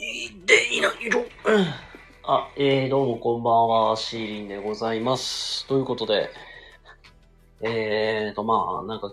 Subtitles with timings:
[0.00, 0.30] い
[0.80, 1.24] ない色。
[2.22, 5.66] あ、えー、どうもこんばんは、シーリンでございます。
[5.66, 6.30] ということで、
[7.62, 9.12] えーと、まあ、なんか、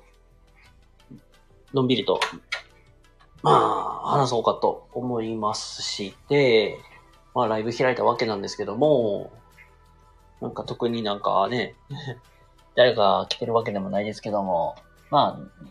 [1.74, 2.20] のんびりと、
[3.42, 6.78] まあ、話そうかと思いますし、で、
[7.34, 9.32] まあ、ライブ開いたわけなんですけども、
[10.40, 11.74] なんか特になんかね、
[12.76, 14.76] 誰が来てるわけでもないですけども、
[15.10, 15.66] まあ、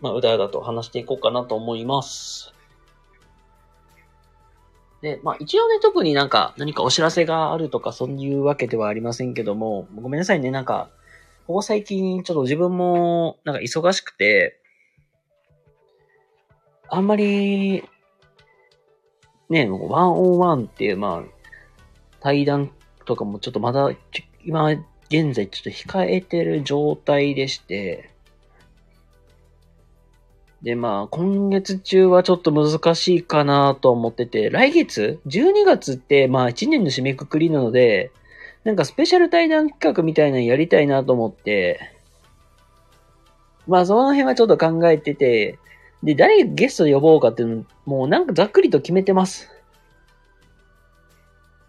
[0.00, 2.54] まあ、うだうだと話していこうかなと思います。
[5.02, 10.88] で、まあ一応ね、特になんか何かお知らせがあるとかそういうわけではありませんけども、ごめんなさいね、なんか、
[11.46, 14.60] ここ最近ちょっと自分もなんか忙しくて、
[16.88, 17.82] あんまり、
[19.50, 21.46] ね、ワンオンワンっていう、まあ、
[22.20, 22.70] 対談
[23.04, 23.90] とかもちょっとまだ、
[24.44, 24.70] 今
[25.08, 28.11] 現在ちょっと控えてる状態でして、
[30.62, 38.12] で、まあ、今月中はちょっと難しいかなと思ってて、来月 ?12 月って、まあ、1年の締めくくりなので、
[38.64, 41.80] なんかスペシャル対談企画みたいなのやりたいなと思って、
[43.66, 45.58] まあ、その辺はちょっと考えてて、
[46.04, 49.48] で、誰ゲスト呼ぼうかっていうの、もうなんかざっくりと決めてます。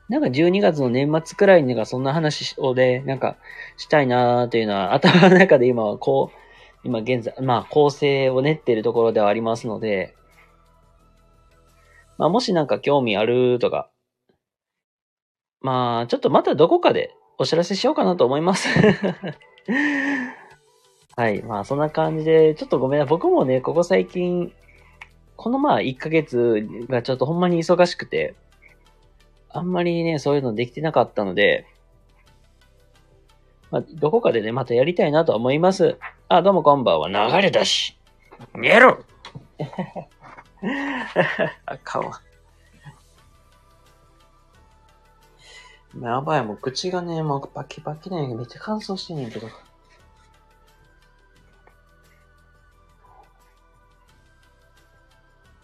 [0.10, 3.38] なんか12月の年末くらいになんかそんな話をで、なんか
[3.78, 6.43] したいなーっていうのは頭の中で今はこう、
[6.84, 10.16] 今現在、まあ構成を練っているところではありますので、
[12.18, 13.90] まあもしなんか興味あるとか、
[15.62, 18.68] まあちょっとまたどこかでお知らせしようかなと思います。
[21.16, 21.44] はい。
[21.44, 23.06] まあそんな感じで、ちょっとごめんな。
[23.06, 24.52] 僕もね、ここ最近、
[25.36, 28.36] このまあ1ヶ月がちょっとほんまに忙しくて、
[29.50, 31.68] あんまりね、そういうのできてなかったので、
[33.74, 35.98] まあ、どこかでね、またやりたいなとは思います。
[36.30, 37.10] あ、どうもこんばんは。
[37.10, 37.98] 流れだし。
[38.54, 39.04] 見えろ
[41.66, 42.22] あかんわ。
[46.00, 49.48] やばい、もう口がね、もうバキバキなんやけど、めっちゃ乾燥してんねんけど。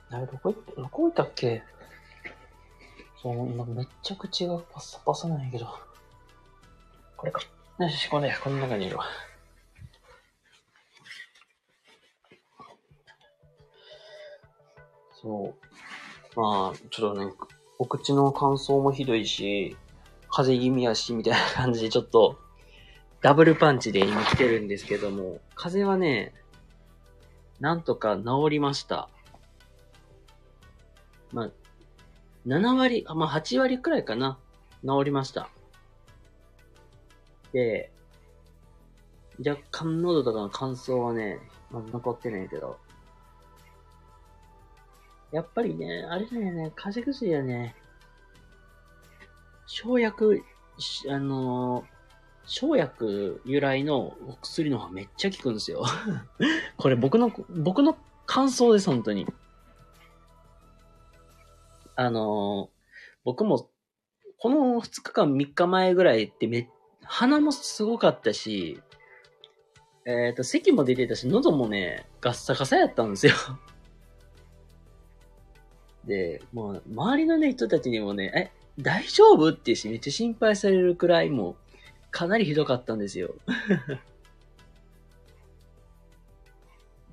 [0.10, 1.62] あれ、どこ行って、どこ行ったっけ？
[3.22, 5.68] そう、今めっちゃ口がパッサパサなんやけど。
[7.16, 7.42] これか。
[7.80, 9.06] よし、これ、この中にいるわ。
[15.22, 15.56] そ
[16.36, 16.40] う。
[16.40, 17.32] まあ、ちょっとね、
[17.78, 19.78] お口の乾燥もひどいし、
[20.30, 22.38] 風邪気味やし、みたいな感じで、ちょっと、
[23.22, 26.34] ダブルパンチで今来てるんですけども、風邪はね、
[27.62, 29.10] なんとか治りました。
[31.32, 31.50] まあ、
[32.46, 34.38] 7割、あ、まあ8割くらいかな。
[34.84, 35.50] 治りました。
[37.54, 37.92] で、
[39.46, 41.40] 若干喉とかの乾燥はね、
[41.72, 42.78] まだ残ってないけど。
[45.32, 47.76] やっぱりね、あれだよね、風邪薬はね、
[49.68, 50.44] 生薬、
[51.10, 51.86] あの
[52.46, 55.86] 生薬由来のお薬の方がめっちゃ効くんですよ。
[56.78, 57.96] これ僕の、僕の
[58.26, 59.28] 感想です、本当に。
[61.96, 62.70] あの
[63.24, 63.70] 僕も、
[64.40, 66.68] この2日間3日前ぐらいってめっ、
[67.12, 68.80] 鼻もすごかったし、
[70.06, 73.34] えっ、と、咳も出てたし、喉もね、ガッサガサやったんですよ。
[76.06, 78.52] で、もう、周りのね、人たちにもね、え、
[78.82, 79.50] 大丈夫？
[79.50, 81.56] ってし、めっちゃ心配されるくらいもう、
[82.12, 83.34] かなりひどかったんですよ。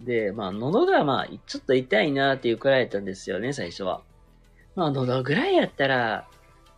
[0.05, 4.03] で、まあ、喉がまあ、ちょっと痛いなっていうくらいだったんですよね、最初は。
[4.75, 6.29] まあ、喉ぐらいやったら、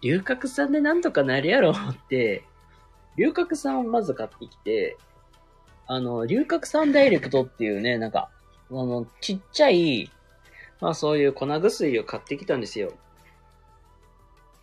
[0.03, 2.45] 龍角散でなんとかなるやろって、
[3.19, 4.97] 龍角散をまず買ってきて、
[5.87, 8.31] あの、龍角散ダイレクトっていうね、なんか、
[8.71, 10.11] あの、ちっちゃい、
[10.81, 12.93] まあそういう粉薬を買ってきたんですよ。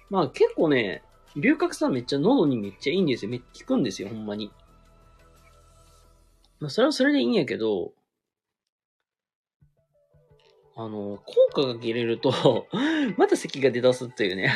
[0.10, 1.04] まあ結構ね、
[1.36, 3.32] 龍角散めっちゃ喉にめっちゃいいんですよ。
[3.32, 4.52] めっちゃ効くんですよ、ほんまに。
[6.62, 7.92] まあそれはそれでいいんやけど、
[10.78, 12.68] あの、効果が切れると、
[13.18, 14.54] また咳が出だすっていうね。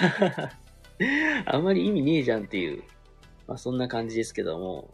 [1.46, 2.84] あんまり意味ねえじゃんっていう。
[3.50, 4.94] まあそんな感じですけども。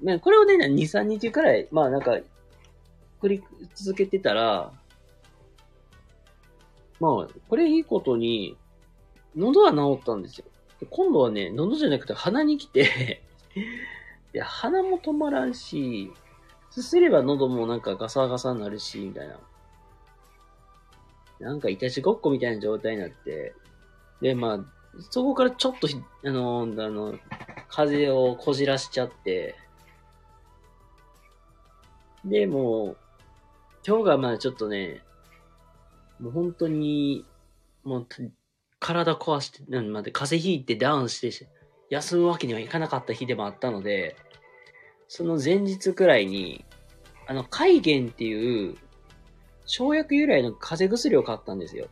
[0.00, 2.18] ね、これをね、2、3日くらい、まあなんか、
[3.20, 3.44] 繰り
[3.74, 4.72] 続けてたら、
[7.00, 8.56] まあ、これいいことに、
[9.36, 10.46] 喉は治ったんですよ。
[10.88, 13.22] 今度はね、喉じゃなくて鼻に来て、
[14.32, 16.12] で、鼻も止まらんし、
[16.70, 19.38] すすれば喉もなんかガサガサになるし、みたいな。
[21.40, 23.54] なんかいたちごっこみたいな状態になって、
[24.22, 25.88] で、まあ、そこからちょっと、
[26.24, 27.18] あの、あの、
[27.68, 29.56] 風邪をこじらしちゃって、
[32.24, 32.96] で、もう、
[33.86, 35.02] 今日がまあちょっとね、
[36.20, 37.24] もう本当に、
[37.82, 38.06] もう、
[38.78, 41.48] 体壊して、なんまで風邪ひいてダウンして、
[41.90, 44.16] 休むわけにはいかなかった日でもあったので、
[45.08, 46.64] その前日くらいに、
[47.26, 48.76] あの、海源っていう、
[49.66, 51.88] 生薬由来の風邪薬を買ったんですよ。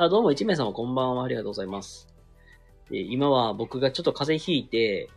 [0.00, 1.24] あ、どうも一名様こんばんは。
[1.24, 2.06] ありがとうございます。
[2.88, 5.10] で、今は僕がちょっと風邪ひいて、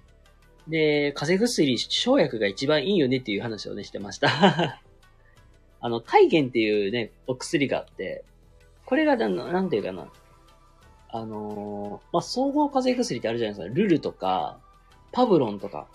[0.68, 4.81] で、風邪薬、生薬が一番いいよねっていう話をね、してました。
[5.81, 8.25] あの、海源っていうね、お薬があって、
[8.88, 10.12] これがな、なんていうかな。
[11.10, 13.75] あのーまあ、総合風邪薬ってあるじゃないですか。
[13.75, 14.60] ルルとか、
[15.12, 15.89] パブロンとか。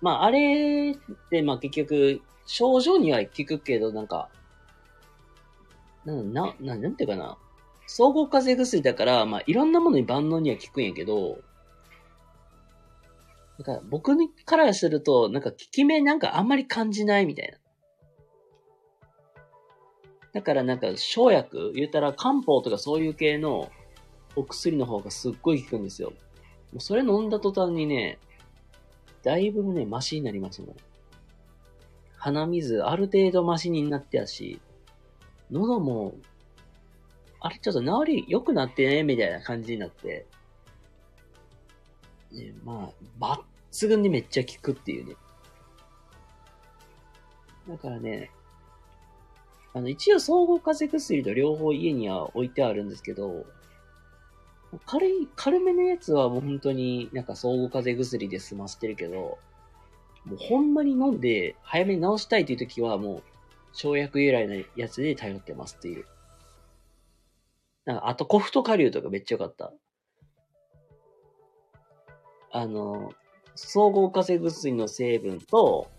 [0.00, 0.96] まあ、あれっ
[1.28, 4.28] て、まあ、結局、症状には効くけど、なんか、
[6.04, 7.38] な、な、ななんていうかな。
[7.86, 11.38] 総合風邪薬だから、まあ、いろんなものに万能には効くんやけど、
[13.58, 17.58] だから僕からすると、なんか効き目なんかあんまり感じないみたいな。
[20.32, 23.70] だからなんか生薬、言ったら漢方とかそういう系の
[24.34, 26.12] お薬の方がすっごい効くんですよ。
[26.72, 28.18] もうそれ飲んだ途端にね、
[29.22, 30.76] だいぶね、マシになりますもん。
[32.16, 34.60] 鼻水、ある程度マシになってやし、
[35.52, 36.14] 喉も、
[37.40, 40.26] あれちょっと治り良くなってね、みたいな感じになって、
[42.32, 42.90] ね、ま
[43.20, 43.40] あ、
[43.70, 45.14] 抜群にめっちゃ効くっていうね。
[47.68, 48.30] だからね、
[49.74, 53.44] あの、一応総合風邪薬と両方家には置いてあるんですけど、
[54.86, 59.38] 軽い、軽めのやつはもう本当になんか総合風邪薬で済ませてるけど、
[60.24, 63.22] もうほんまに飲んで早めに治したいという時はもう
[63.72, 66.04] 生薬由来のやつで頼ってますっていう。
[67.84, 69.72] なんか、あとコフトカリュウとかめっちゃよかった。
[72.50, 73.12] あの、
[73.54, 75.90] 総合風邪薬の成分と、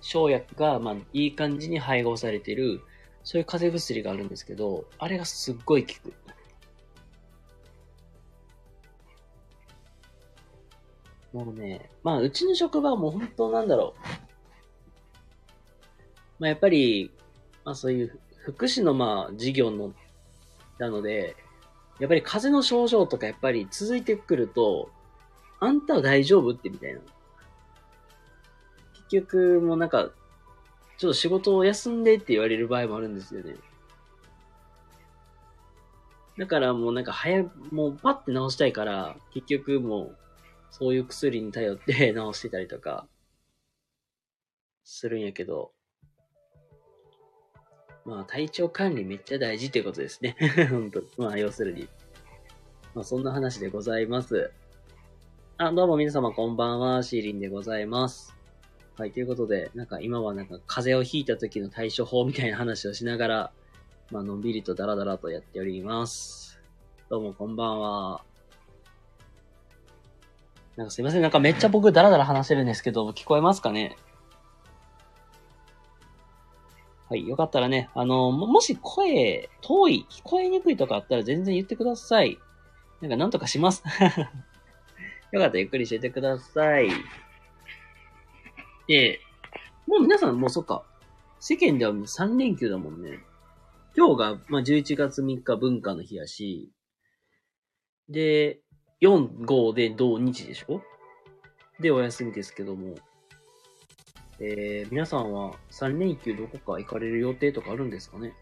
[0.00, 2.82] 生薬が、まあ、いい感じに配合されてる、
[3.22, 6.12] そういう風邪薬があるんですけど、あれがすっごい効く。
[11.32, 14.33] もうね、まあ、うちの職場はもう本当なんだろう。
[16.44, 17.10] まあ、やっぱり、
[17.64, 19.94] まあそういう福祉のまあ事業の、
[20.78, 21.36] なので、
[21.98, 24.90] やっぱり風邪の症状とかやっぱり続いてくると、
[25.58, 27.00] あんたは大丈夫ってみたいな。
[29.08, 30.10] 結局、もうなんか、
[30.98, 33.56] ちょっと仕事を休んでって言われる場合もあるんですよね。
[36.36, 40.16] だからもうなんか早、もうパッて治したいから、結局もう、
[40.70, 43.08] そういう薬に頼って 治してたりとか、
[44.84, 45.72] するんやけど、
[48.04, 50.36] まあ体調管理めっちゃ大事ってことですね。
[50.70, 51.88] 本当まあ要するに。
[52.94, 54.52] まあそんな話でございます。
[55.56, 58.34] あ、どうも皆様こんばんは、シーリンでございます。
[58.96, 63.52] はい、ということで、なんか今はなんか風邪をひいた時の対処法みたいな話をしながら、
[64.10, 66.60] まあのんびりとダラダラとやっております。
[67.08, 68.22] どうもこんばんは。
[70.76, 73.96] なんかすいません、なんかめっちゃ僕ダラダラ話してるんですけど、聞こえますかね？
[77.14, 82.40] はい、よかったらね、あの、もし声、遠い、聞こえにくいとかあったら全然言ってください。
[83.00, 83.84] なんかなんとかします。
[85.30, 86.88] よかったらゆっくりしててください。
[88.88, 89.20] で、
[89.86, 90.84] もう皆さんもうそっか、
[91.38, 93.20] 世間ではもう3連休だもんね。
[93.96, 96.72] 今日が、まあ、11月3日文化の日やし、
[98.08, 98.58] で、
[99.00, 100.82] 4、5で土日でしょ？
[101.78, 102.96] で、お休みですけども、
[104.46, 108.34] えー、皆さんは3連休どこか行かれる予定とかあるんですかね？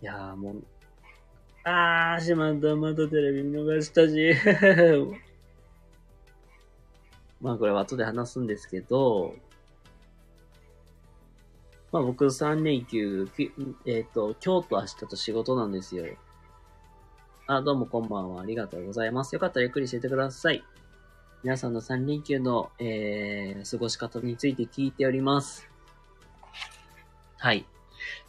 [0.00, 0.64] いやーもう、
[1.64, 4.34] あー、しまった、またテレビ見逃したし。
[7.42, 9.34] まあこれは後で話すんですけど、
[11.92, 13.28] まあ僕3連休、
[13.84, 16.06] えっ、と、今日と明日と仕事なんですよ。
[17.46, 18.40] あ、どうもこんばんは。
[18.40, 19.34] ありがとうございます。
[19.34, 20.64] よかったらゆっくりしててください。
[21.44, 25.68] 皆さんの3連休の、えー、過ごし方について聞いております。
[27.36, 27.66] はい。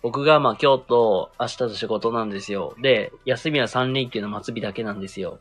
[0.01, 2.75] 僕がまあ今日と明日と仕事なんですよ。
[2.81, 5.39] で、休みは3連休の末日だけなんですよ。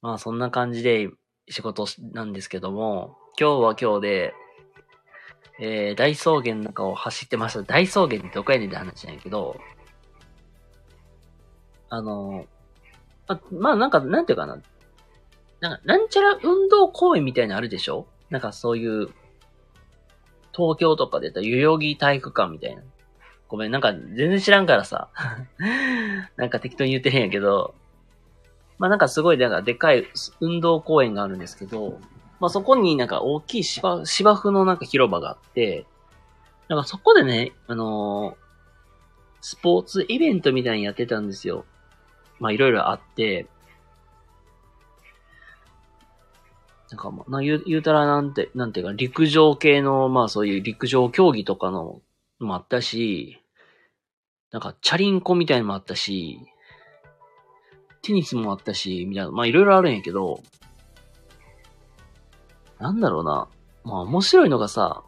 [0.00, 1.10] まあそんな感じで
[1.50, 4.34] 仕事なんですけども、今日は今日で、
[5.60, 7.62] えー、大草原の中を走ってました。
[7.64, 9.60] 大草原ってどこやねんって話なんやけど、
[11.90, 12.46] あの、
[13.28, 14.58] ま、まあなんか、なんていうかな。
[15.64, 18.06] なんか、なんちゃら運動公園みたいなのあるでしょ？
[18.28, 19.08] なんかそういう、
[20.54, 22.82] 東京とかで言ったら代々木体育館みたいな。
[23.48, 25.08] ごめん、なんか全然知らんからさ。
[26.36, 27.74] なんか適当に言ってへんやけど、
[28.78, 30.06] まあなんかすごい、なんかでかい
[30.40, 31.98] 運動公園があるんですけど、
[32.40, 35.86] まあそこになんか大きい芝、芝生のなんか広場があって、
[36.68, 38.44] なんかそこでね、あのー、
[39.40, 41.64] スポーツイベントみたいにやってたんですよ。
[42.38, 43.46] まあいろいろあって、
[46.94, 52.00] なんかまあ、言うたらなんて、なんていうか、陸上系の、まあそういう陸上競技とかの
[52.38, 53.42] もあったし、
[54.52, 56.38] なんかチャリンコみたいのもあったし、
[58.02, 60.40] テニスもあったし、みたいな、まあいろいろあるんやけど、
[62.78, 63.48] なんだろうな。
[63.82, 65.02] まあ面白いのがさ、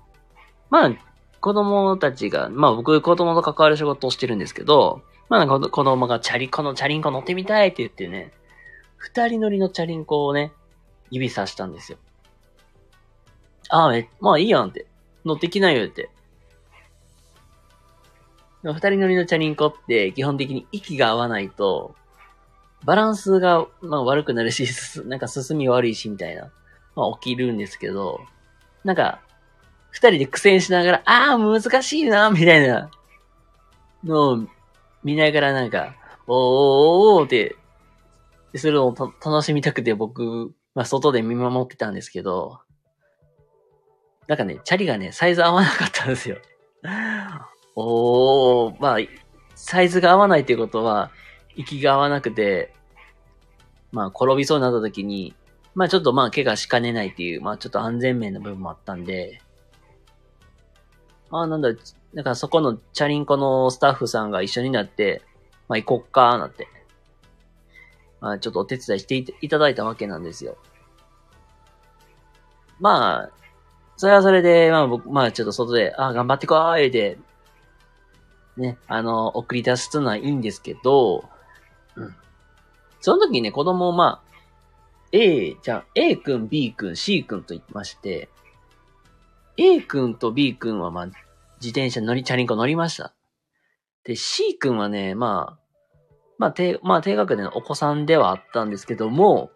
[0.68, 0.92] まあ
[1.40, 8.32] 子供たちが、まあ僕子供と関わる仕事をしてるんですけど、まあなんか子供がチャリ、このチャリンコ乗ってみたいって言ってね、
[8.96, 10.50] 二人乗りのチャリンコをね、
[11.10, 11.98] 指さしたんですよ。
[13.68, 14.86] ああ、め、まあいいやんって。
[15.24, 16.10] 乗ってきなよって。
[18.62, 21.94] 二人乗りのチャリンコって基本的に息が合わないと、
[22.84, 24.66] バランスが、まあ、悪くなるし、
[25.06, 26.50] なんか進み悪いしみたいな、
[26.94, 28.20] まあ起きるんですけど、
[28.84, 29.20] なんか、
[29.90, 32.90] 二人で苦戦しながら、ああ、難しいな、みたいな
[34.04, 34.46] のを
[35.02, 35.94] 見ながらなんか、
[36.26, 37.56] おーおーおーって、
[38.56, 38.94] それを
[39.24, 42.60] 楽しみたくて僕、まあ外で見守ってたんですけど、
[44.28, 46.36] なんかね、チャリがね、サイズ合わなかったんですよ。
[47.74, 48.98] おー、まあ、
[49.54, 51.10] サイズが合わないっていうことは、
[51.54, 52.74] 息が合わなくて、
[53.90, 55.34] まあ転びそうになった時に、
[55.74, 59.40] まあちょっとまあ怪我しかねないっていう、まあちょっと安全面の部分もあったんで、
[61.30, 61.70] ああ、なんだ、
[62.14, 65.22] だかそこのチャリンコのスタッフさんが一緒になって、
[65.68, 66.68] まあ行こっかなって、
[68.32, 70.56] あちょっとお手伝いしていただいたわけなんですよ。
[72.78, 73.30] まあ、
[73.96, 77.18] それはそれで、まあ僕、まあちょっと外で、ああ、頑張ってこーいで、
[78.56, 81.24] ね、あの、送り出すのはいいんですけど、
[81.96, 82.14] うん。
[83.00, 84.36] その時にね、子供をまあ、
[85.12, 88.28] A、じゃあ A 君、B 君、C 君と言ってまして、
[89.56, 93.14] A 君と B 君はまあ、自転車乗り、チャリンコ乗りました。
[94.04, 95.65] で、C 君はね、まあ、
[96.38, 99.50] まあ、低、まあ、低学年のお子さんではあったんですけども、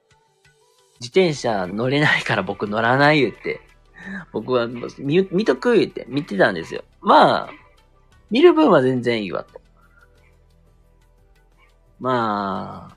[1.01, 3.61] 自転車乗れないから僕乗らない言って、
[4.33, 4.67] 僕は
[4.99, 6.85] 見、見とく言って見てたんですよ。
[7.01, 7.51] まあ、
[8.31, 9.61] 見る分は全然いいわと。
[11.99, 12.97] まあ、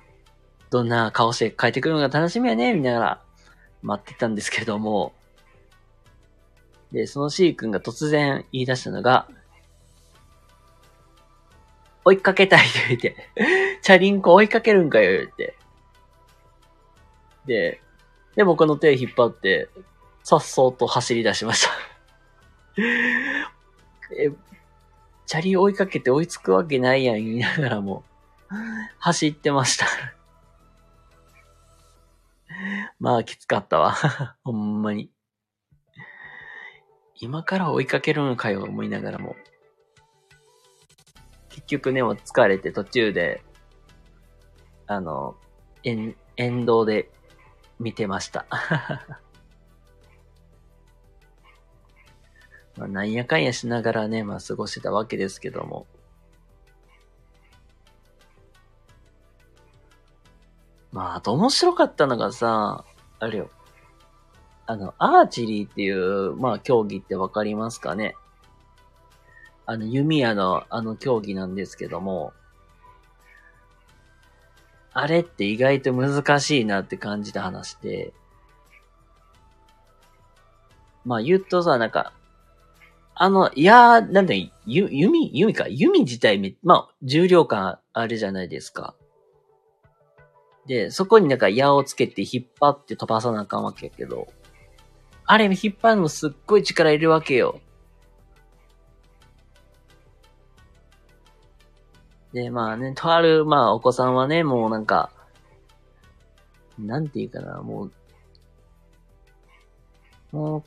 [0.69, 3.21] どんな顔して帰ってくるのが楽しみやね、見ながら
[3.81, 5.13] 待ってたんですけども、
[6.91, 9.27] で、その C 君が突然言い出したのが、
[12.05, 13.15] 追いかけたいと言って、
[13.81, 15.55] チャリンコ追いかけるんかよ、言って。
[17.45, 17.81] で、
[18.35, 19.69] で、僕の手引っ張って、
[20.23, 21.71] さっそうと走り出しました
[24.17, 24.31] え、
[25.25, 28.03] チャリ追いかけて追いつくわけないやん言いながらも、
[28.99, 29.85] 走ってました
[32.99, 33.95] まあ、きつかったわ。
[34.43, 35.11] ほんまに。
[37.19, 39.35] 今から追いかけるのかよ、思いながらも。
[41.53, 43.43] 結局ね、もう疲れて途中で、
[44.87, 45.35] あの、
[45.83, 47.11] 沿、沿道で
[47.79, 48.47] 見てました。
[52.75, 55.85] まあ、なんやかんやしながらね、まあ、過ごしてたわけですけども。
[60.91, 62.83] まあ、あと面白かったのがさ、
[63.19, 63.51] あれよ。
[64.65, 68.15] あの、アーチェリーっていう、まあ、競技ってわかりますかね？
[69.65, 72.33] あの、弓矢のあの競技なんですけども、
[74.93, 78.13] あれって意外と難しいなって感じで話して、
[81.05, 82.13] まあ言うとさ、なんか、
[83.15, 84.33] あの、いやー、なんだ、
[84.65, 85.67] ゆ、弓、弓か。
[85.67, 88.95] 弓自体め、まあ、重量感あるじゃないですか。
[90.65, 94.27] で、そこになんか矢をつけて引っ張って飛ばさなあかんわけやけど、
[95.25, 97.59] あれ引っ張るのすっごい力いるわけよ。
[102.33, 105.11] で、まあね、とある、まあお子さんはね、もうなんか、
[106.79, 107.91] なんていうかな、もう、
[110.31, 110.63] もう、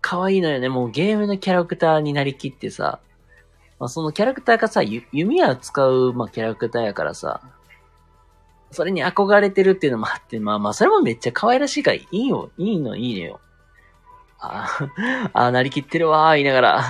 [0.00, 0.68] 可愛いのよね。
[0.68, 3.00] もうゲームのキャラクターになりきってさ、
[3.78, 7.40] まあ、そのキャラクターがさ、弓矢使う、まあ、キャラクターやからさ、
[8.70, 12.50] それに憧れてるっていうのもあって、まあまあ、それもめっちゃ可愛らしいからいいよ。
[12.58, 13.40] いいの、いいのよ。
[14.40, 14.68] あ
[15.32, 16.84] あ、なりきってるわー、言いながら、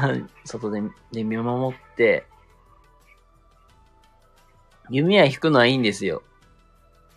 [0.44, 2.26] 外で、で見守って、
[4.90, 6.22] 弓矢引くのはいいんですよ。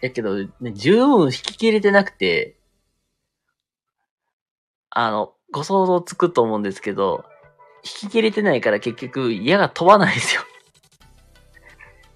[0.02, 2.58] やけど、ね、十分引き切れてなくて、
[4.90, 7.26] あの、ご想像つくと思うんですけど、
[7.84, 10.42] 引き切れてないから結局矢が飛ばないんですよ。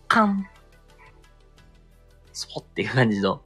[0.08, 0.48] カン。
[2.34, 3.42] スポっていう感じの。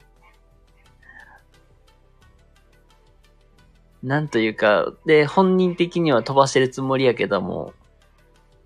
[4.02, 7.74] なんというか、で、本人的には飛ばしてるつもりやけども、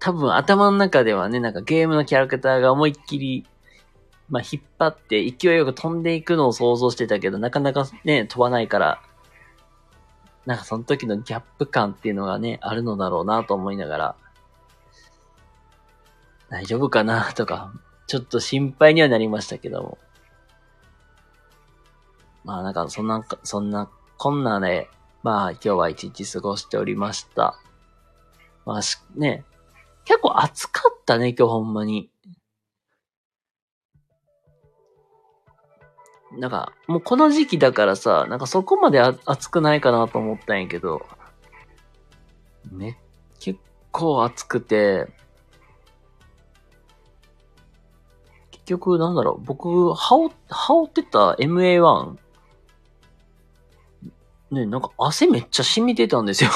[0.04, 3.46] 多分頭の中ではね、なんかゲームのキャラクターが思いっきり、
[4.28, 9.00] まあ、引っ張って勢いよく飛んでいくのを想像してたけど、なかなかね、飛ばないから、
[10.44, 14.16] なんかその時のギャップ感っていうのがね、あるのだろうなと思いながら、
[16.50, 17.72] 大丈夫かなとか、
[18.06, 19.98] ちょっと心配にはなりましたけども。
[22.44, 24.90] まあなんかそんな、そんな、こんなね、
[25.22, 27.58] まあ今日は一日過ごしておりました。
[28.66, 29.46] まあし、ね、
[30.04, 32.10] 結構暑かったね、今日ほんまに。
[36.32, 41.06] なんか、もうこの時期だからさ、なんかそこまで暑くないかなと思ったんやけど、
[42.72, 42.98] ね、
[43.38, 43.60] 結
[43.92, 45.06] 構暑くて、
[48.50, 52.16] 結局なんだろう、僕、羽織、羽織ってた MA1、
[54.50, 56.50] ね、なんか汗めっちゃ染みてたんですよ。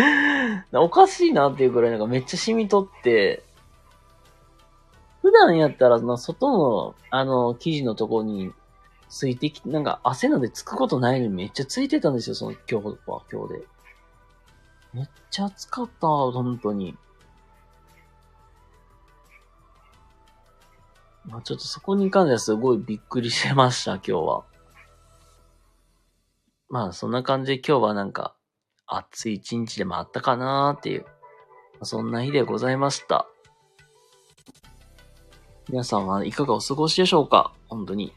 [0.72, 3.42] おかしいなっていうくらいなんかめっちゃ染みとって、
[5.22, 8.52] 普段やったらその、外の、あの、生地のとこに
[9.08, 13.66] ついてき、なんか汗なんでつくことないのにめっちゃついてたんですよ、その今日は今日で。
[14.94, 16.96] めっちゃ暑かった、本当に。
[21.26, 24.44] まあちょっとそこに関してはすごいびっくりしてました、今日は。
[26.70, 28.34] まあそんな感じで今日はなんか
[28.92, 31.06] 暑い一日でもあったかなーっていう、
[31.82, 33.26] そんな日でございました。
[35.68, 37.52] 皆さんはいかがお過ごしでしょうか？
[37.68, 38.12] 本当に。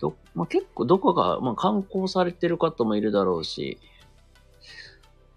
[0.00, 3.78] ど、まあ、結構どこか、まあ、観光されてる方もいるだろうし、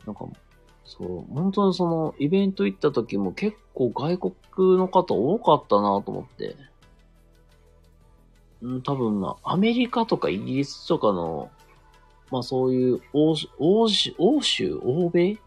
[0.06, 0.26] なんか、
[0.86, 6.56] そう、本当にその、イベント行った時も結構外国の方多かったなと思って。
[8.62, 11.52] うん、多分ま、アメリカとかイギリスとかの、
[12.32, 13.48] まあそういう欧、州、
[14.18, 15.40] 欧州、欧米？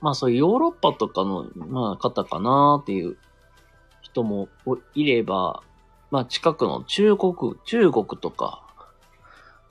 [0.00, 3.16] まあそういうヨーロッパとかの、まあ方かなっていう
[4.00, 4.48] 人も
[4.94, 5.62] いれば、
[6.10, 8.62] まあ近くの中国、中国とか、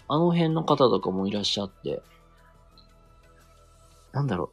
[0.07, 2.01] あの辺の方とかもいらっしゃって、
[4.11, 4.49] なんだろう。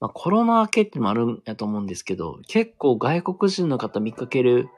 [0.00, 4.68] まあコロナ明けってもあるんやと思うんですけど、結構外国人の方見かける、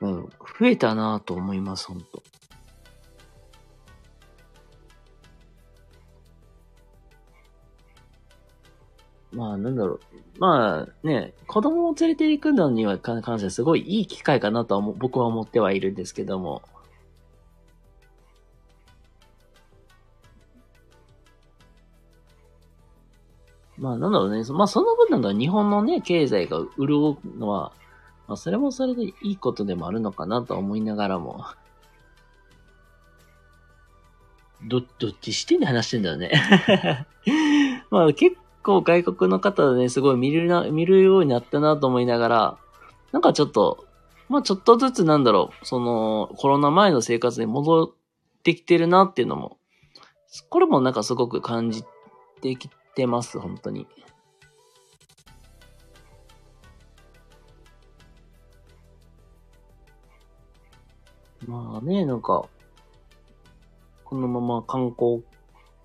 [0.00, 0.22] うん、
[0.58, 2.22] 増えたなと思います、ほんと。
[9.40, 10.00] まあ、なんだろう。
[10.38, 16.60] まあね、子供を連れて行くのには関してはすごいいい機会かなとは僕は思ってはいるんですけども。
[23.78, 24.44] まあなんだろうね。
[24.52, 27.72] まあその分なんだ日本のね、経済が潤うのは、
[28.28, 31.46] まあそれもそれでいいことでもあるのかなと思いながらも。
[34.68, 36.30] ど、どっちしてんで話してんだよね
[37.90, 42.58] まあ結構外国の方でね、すごい見るな、見るようになったなと思いながら、
[43.12, 43.86] なんかちょっと、
[44.28, 49.58] まあちょっとずつなんだろう、その、コロナ前の生活に戻ってきてるなっていうのも、
[50.48, 51.82] これもなんかすごく感じ
[52.40, 53.86] てきてます、本当に。
[61.46, 62.44] まあね、なんか、
[64.04, 65.22] このまま観光、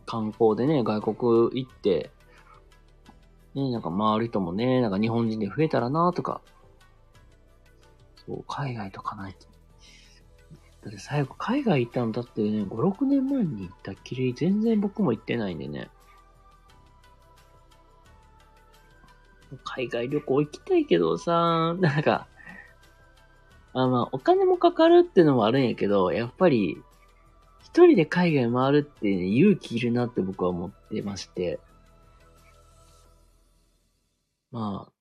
[0.06, 2.12] 観光でね、外国行って、
[3.56, 6.42] ね、なんか周りともね、なんか日本人で増えたらなとか、
[8.26, 9.48] そう、海外とかないと。
[10.84, 15.90] だって最後海外行ったのだってね、5、6年前に行ったっきり全然僕も行ってないんでね。
[19.64, 22.28] 海外旅行行きたいけどさ、 なんか、
[23.74, 26.82] あまあ、お金もかかるってのもあるんやけど、やっぱり、
[27.62, 31.60] 一人で海外回るって、ね、勇気いるなって僕は思ってまして。
[34.56, 34.92] まあ、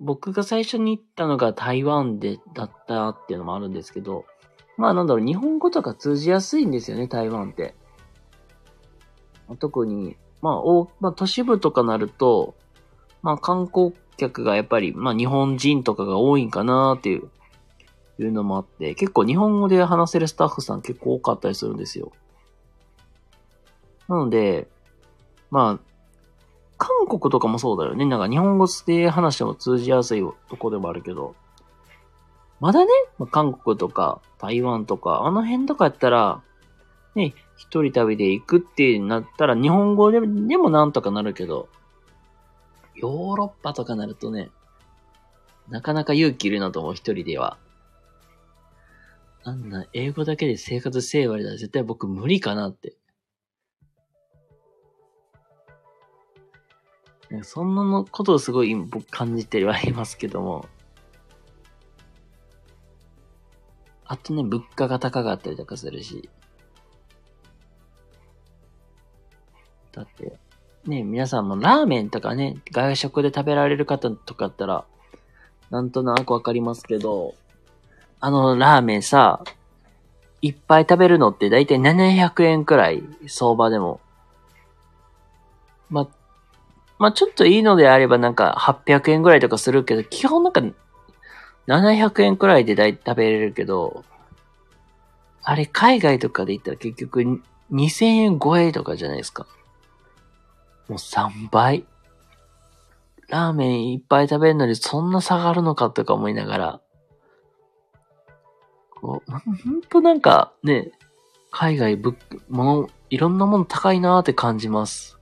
[0.00, 4.26] 僕が最初に行ったのが台湾で、だったっていうのもあるんですけど、
[4.76, 7.74] まあなんだろう、日本語とか通じやすいんですよね、台湾って。
[9.60, 12.54] 特に、まあ、まあ、都市部とかなると、
[13.22, 17.30] まあ観光客がやっぱり、まあ日本人とかが多いんかなっていう、
[18.18, 22.12] いうのもあって、結構日本語で話せるスタッフさん結構多かったりするんですよ。
[24.06, 24.68] なので、
[25.50, 25.88] まあ、
[26.78, 28.06] 韓国とかもそうだよね。
[28.06, 31.34] なんか日本語で話しても通じやすいとこでもあるけど。
[32.60, 32.90] まだね、
[33.30, 36.42] 韓国とか台湾とか、あの辺とかやったら、
[37.14, 41.68] ね、一人旅で行くってなったら日本語ででもなんとかなるけど、
[42.94, 44.50] ヨーロッパとかなるとね、
[45.68, 47.58] なかなか勇気いるなと思う、一人では。
[49.44, 52.96] あんな、英語だけで生活せえわれたら絶対僕無理かなって。
[57.42, 60.66] そんなのことをすごい僕感じてはいますけども。
[64.06, 66.30] あとね、物価が高かったりとかするし。
[69.92, 70.38] だって、
[70.86, 74.86] ね、皆さんもラーメンとかね、外食で食べられる方とかだったら、
[75.70, 77.34] なんとなくわかりますけど、
[78.20, 79.44] あのラーメンさ、
[80.40, 84.00] いっぱい食べるのってだいたい700円くらい、相場でも。
[85.90, 86.08] ま、
[86.98, 90.60] まあ、ちょっといいのであればなんか800円くらいとかするけど、基本なんか
[91.68, 94.04] 700円くらいでだい食べれるけど、
[95.42, 97.40] あれ海外とかで行ったら結局
[97.72, 99.46] 2000円超えとかじゃないですか。
[100.88, 101.86] もう3倍。
[103.28, 106.80] ラーメンいっぱい食べるのにそんな差がるのかとか思いながら。
[108.94, 110.90] こう、ほんとなんかね、
[111.50, 112.16] 海外物、
[112.48, 115.17] もの、いろんなもの高いなーって感じます。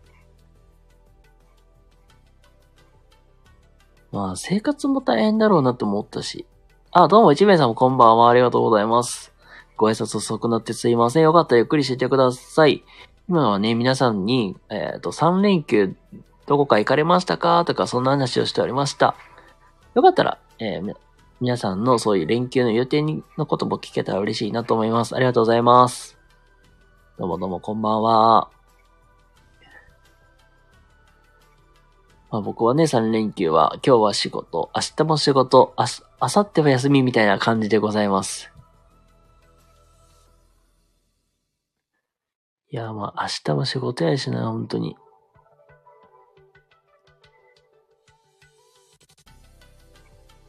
[4.16, 6.46] まあ、生活も大変だろうなと思ったし。
[6.90, 8.30] あ、どうも、一名さんもこんばんは。
[8.30, 9.34] ありがとうございます。
[9.76, 11.24] ご挨拶遅くなってすいません。
[11.24, 12.82] よかったらゆっくりしててください。
[13.28, 15.94] 今はね、皆さんに、えっ、と、3連休、
[16.46, 17.62] どこか行かれましたか？
[17.66, 19.16] とか、そんな話をしておりました。
[19.94, 20.94] よかったら、えー
[21.38, 23.02] 皆さんのそういう連休の予定
[23.36, 25.14] のことも聞けたら嬉しいなと思います。
[25.14, 26.16] ありがとうございます。
[27.18, 28.55] どうもどうもこんばんは。
[32.36, 38.52] まあ僕はね、3連休は、今日は仕事、明日も仕事、あす、明後日は休みみたいな感じでございます。
[42.70, 44.98] いや、まあ明日も仕事やしな、本当に。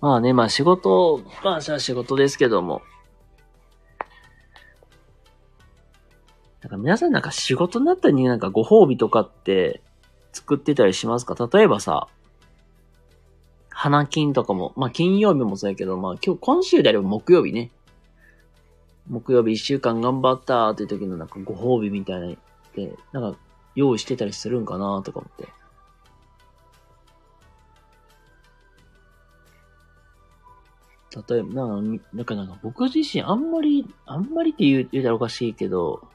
[0.02, 2.82] まあね、まあ仕事、まあじゃあ仕事ですけども。
[6.60, 9.82] なんか皆さんなんか仕事になったになんかご褒美とかって
[10.38, 11.36] 作ってたりしますか？
[11.52, 12.08] 例えばさ、
[13.70, 17.72] 花金とかも、まあ金曜日もそうやけど、まあ今日、今週であれば木曜日ね。
[19.10, 22.36] 木曜日一週間頑張ったっていう時のなんかご褒美みたいな
[22.76, 23.40] で、なんか
[23.76, 25.48] 用意してたりするんかなとか思って。
[31.34, 36.08] 例えば、なんか、なんかなんか僕自身あんまり、あんまりって言う、言うたらおかしいけど、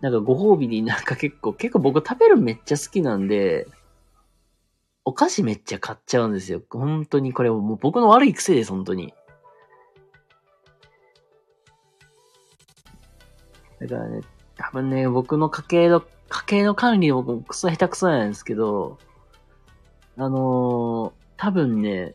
[0.00, 3.66] なんかご褒美になんか結構、結構僕食べるめっちゃ好きなんで、
[5.04, 6.62] お菓子めっちゃ買っちゃうんですよ。
[6.70, 9.12] 本当にこれもう僕の悪い癖です、本当に。
[13.80, 14.20] だからね、
[14.56, 18.98] 多分ね、僕の家計の、家計の管理僕もクソ下手くそなんですけど、
[20.16, 22.14] あのー、多分ね、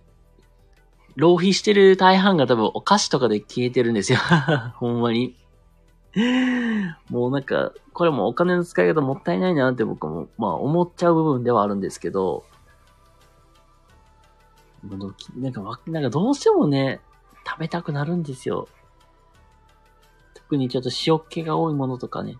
[1.16, 4.20] 浪費してる大半が多分お菓子とかで消えてるんですよ。
[4.76, 5.36] ほんまに。
[7.10, 12.46] もうなんか、これもお金の使い方もったいないなって僕も、まあ思っちゃう部分ではあるんですけど、
[15.36, 17.02] なんか、なんかどうしてもね、
[17.46, 18.68] 食べたくなるんですよ。
[20.34, 22.38] 特にちょっと塩気が多いものとかね。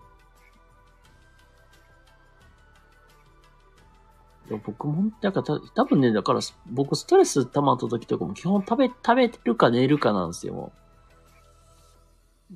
[4.64, 10.85] 僕も、なんかた、多分ね、だから、僕ストレス溜まった時とかも基本食べ、食べるか寝るかなんですよ、もう。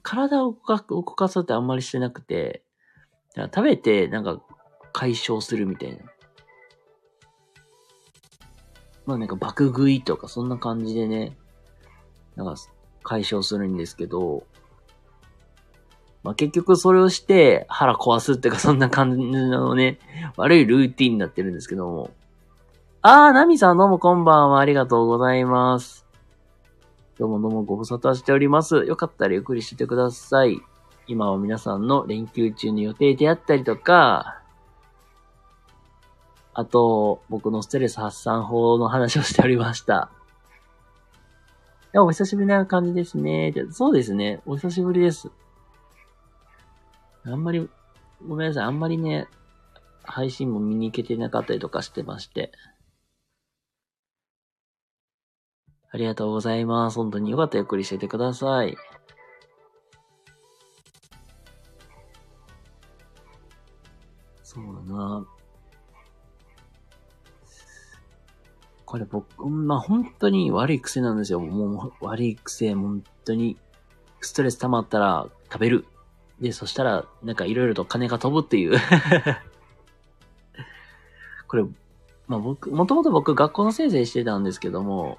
[0.02, 2.62] 体を動か動かすってあんまりしてなくて、
[3.36, 4.40] 食べて、なんか、
[4.92, 5.98] 解消するみたいな。
[9.06, 11.36] まあなんか爆食いとかそんな感じでね、
[12.36, 12.54] なんか
[13.02, 14.44] 解消するんですけど、
[16.22, 19.98] まあ結局それをして腹壊すっていうかそんな感じのね、
[20.36, 22.10] 悪いルーティンになってるんですけども。
[23.02, 24.60] あー、ナミさんどうもこんばんは。
[24.60, 26.06] ありがとうございます。
[27.20, 28.76] どうもどうもご無沙汰しております。
[28.86, 30.62] よかったらゆっくりしててください。
[31.06, 34.40] 今は皆さんの連休中の予定であったりとか、
[36.54, 40.10] あと、僕のストレス発散法の話をしておりました。
[41.92, 43.52] いや、お久しぶりな感じですね。
[43.70, 44.40] そうですね。
[44.46, 45.30] お久しぶりです。
[47.26, 47.68] あんまり、
[48.26, 48.64] ごめんなさい。
[48.64, 49.28] あんまりね、
[50.04, 52.50] 配信も見に行けてなかったりとかしてまして。
[55.92, 56.96] ありがとうございます。
[56.96, 58.76] 本当によかったらゆっくりしててください。
[64.42, 65.26] そうだな。
[68.84, 71.40] これ僕、まあ本当に悪い癖なんですよ。
[71.40, 73.56] もう悪い癖、本当に。
[74.20, 75.86] ストレス溜まったら食べる。
[76.40, 78.78] で、そしたら、なんかいろいろと金が飛ぶっていう。
[81.46, 81.64] これ、
[82.26, 85.18] まあ僕、もともと僕学校の先生してたんですけども、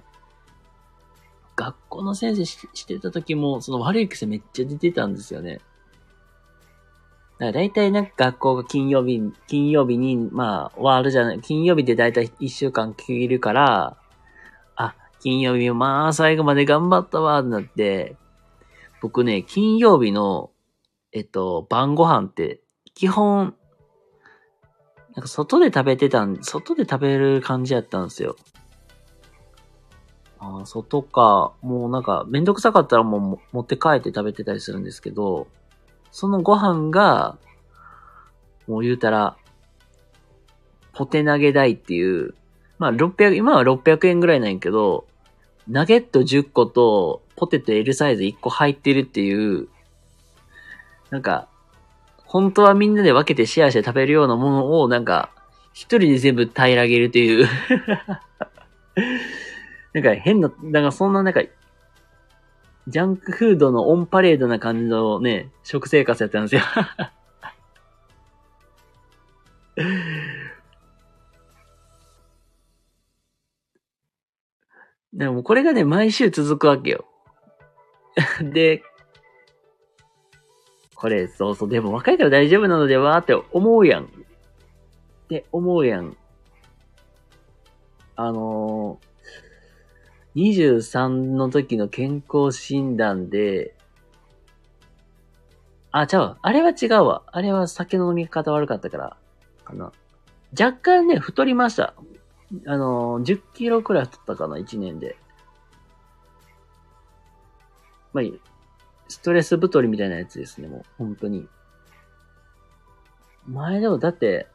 [1.61, 5.59] 学校の先生してた時も、その悪い癖めっちゃ出てたんですよね。
[7.37, 13.97] だから大体なんか学校が金曜日、金曜日に、まあ、終わるじゃない、金曜日で大体一週間切るから、
[14.75, 18.15] あ、金曜日まあ最後まで頑張ったわ、ってなって、
[19.01, 20.49] 僕ね、金曜日の、
[21.11, 22.61] えっと、晩ご飯って、
[22.95, 23.55] 基本、
[25.13, 28.35] なんか外で食べてたん、外で食べる感じやったんですよ。
[30.41, 31.53] ああ、外か。
[31.61, 35.47] もうなんか、めんどくさかったらもう持って帰って食べてたりするんですけど、
[36.11, 37.37] そのご飯が、
[38.67, 39.37] もう言うたら、
[40.93, 42.33] ポテ投げ台っていう、
[42.79, 45.05] まあ600、今は600円ぐらいなんやけど、
[45.67, 49.67] ナゲット10個とポテト L サイズ1個入ってるっていう、
[51.11, 51.47] なんか、
[52.25, 55.29] 本当はみんなで分けてシェアして食べるようなものを、なんか、
[55.73, 57.47] 一人で全部平らげるっていう
[59.93, 61.41] なんか変な、なんかそんななんか、
[62.87, 66.61] ジャンクフードのオンパレードな感じのね、食生活やったんですよ
[75.13, 77.05] でもこれがね、毎週続くわけよ。
[78.41, 78.81] で、
[80.95, 84.05] これ、そうそう、でも若いから大丈夫なのではって思うやん。
[84.05, 84.07] っ
[85.27, 86.15] て思うやん。
[88.15, 89.10] あのー
[90.35, 93.75] 23の時の健康診断で、
[95.91, 97.23] あ、ちゃうあれは違うわ。
[97.27, 99.17] あれは酒の飲み方悪かったから、
[99.65, 99.91] かな。
[100.59, 101.93] 若干ね、太りました。
[102.65, 105.17] あの10キロくらい太ったかな、1年で。
[108.13, 108.23] まあ、
[109.07, 110.83] ストレス太りみたいなやつですね、もう。
[110.97, 111.47] 本当に。
[113.47, 114.47] 前でも、だって、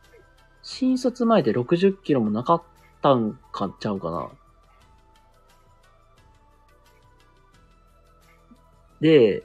[0.62, 2.62] 新卒前で60キロもなかっ
[3.02, 4.30] たんかちゃうかな。
[9.00, 9.44] で、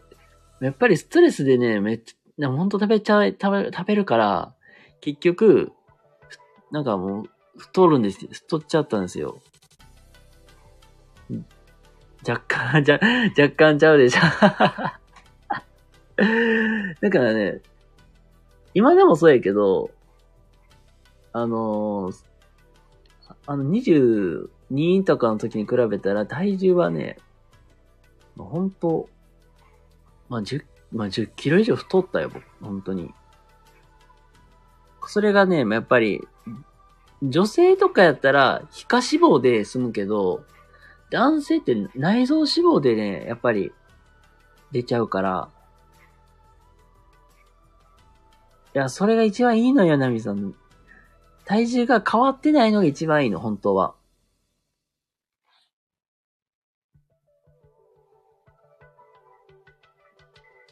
[0.59, 4.53] やっぱりストレスでね、めっちゃ、ほんと食べちゃう、食べ、食べるから、
[4.99, 5.71] 結局、
[6.71, 8.31] なんかもう、太るんですよ。
[8.31, 9.41] 太っちゃったんですよ。
[12.27, 12.99] 若干、じゃ、
[13.37, 14.21] 若干ちゃうでしょ。
[17.01, 17.61] だからね、
[18.73, 19.89] 今でもそうやけど、
[21.33, 22.25] あのー、
[23.47, 27.17] あの、22とかの時に比べたら体重はね、
[28.37, 29.09] ほんと、
[30.31, 30.63] まあ、10、
[30.93, 32.45] まあ、10キロ以上太ったよ、僕。
[32.61, 33.13] 本当に。
[35.05, 36.25] それがね、やっぱり、
[37.21, 40.45] 女性とかやったら、皮下脂肪で済むけど、
[41.09, 43.73] 男性って内臓脂肪でね、やっぱり、
[44.71, 45.49] 出ちゃうから。
[48.73, 50.55] いや、それが一番いいのよ、ナミさん。
[51.43, 53.95] 体重が変わってないのが一番いいの、本当は。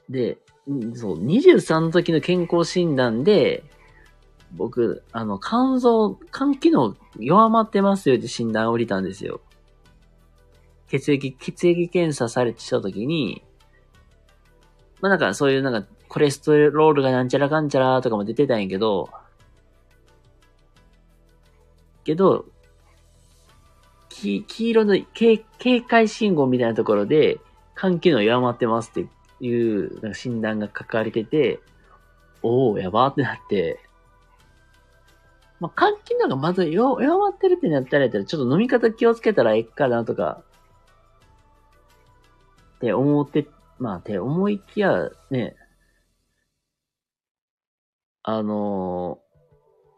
[0.10, 0.38] で、
[0.95, 3.63] そう、23の時の健康診断で、
[4.52, 9.41] 僕、あの、肝臓、肝機能弱まってますよって診断を降りたんですよ。
[10.88, 13.43] 血液、血液検査されてした時に、
[15.02, 19.10] まあなんかそういうなんかコレステロールがなんちゃらかんちゃらとかも出てたんやけど、
[22.04, 22.45] けど、
[24.10, 27.39] 黄黄色の警警戒信号みたいなところで、
[27.78, 29.08] 肝機能弱まってますって
[29.39, 31.60] いうなんか診断が書かれてて、
[32.41, 33.80] おー、やばーってなって、
[35.60, 40.41] まあ、肝機能がまず弱まってるってなったら、ちょっと飲み方気をつけたらいいかなとか、
[42.78, 43.47] って思って、
[43.78, 45.56] まあ、って思いきや、ね、
[48.23, 49.19] あの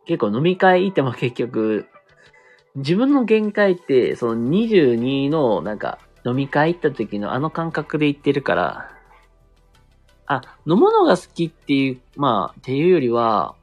[0.06, 1.86] ー、結構飲み会行っても結局、
[2.76, 9.01] 自分の限界って、その22のなんか飲み会行った時のあの感覚で行ってるから、
[10.36, 13.56] あ、飲むのが好きっていう、まあ、っていうよりは、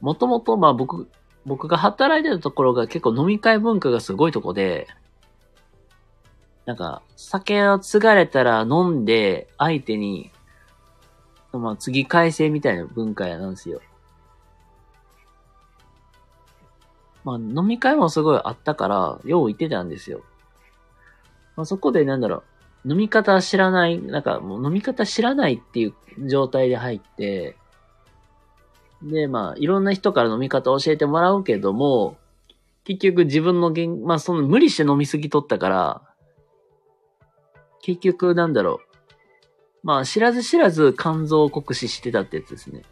[0.00, 1.08] もともと、まあ僕、
[1.44, 4.86] 僕が働いてたところが結構飲み会文化がすごいとこで、
[6.66, 10.30] なんか、酒を継がれたら飲んで、相手に、
[11.52, 13.80] まあ次返せみたいな文化やなんですよ。
[17.24, 20.22] まあ飲み会もすごいあったから、よう行ってたんですよ。
[21.56, 22.42] まあそこでなんだろう、
[22.86, 25.94] 飲み方知らない、なんかもう飲み方知らないっていう
[26.28, 27.56] 状態で入って、
[29.02, 32.16] で、まあ、いろんな人から飲み方教えてもらうけども、
[32.84, 36.02] 結局自分のげん、まあ、その無理して飲みすぎとったから、
[37.82, 38.86] 結局なんだろう。
[39.82, 42.82] まあ、知らず知らず肝臓を酷使してたってやつですね。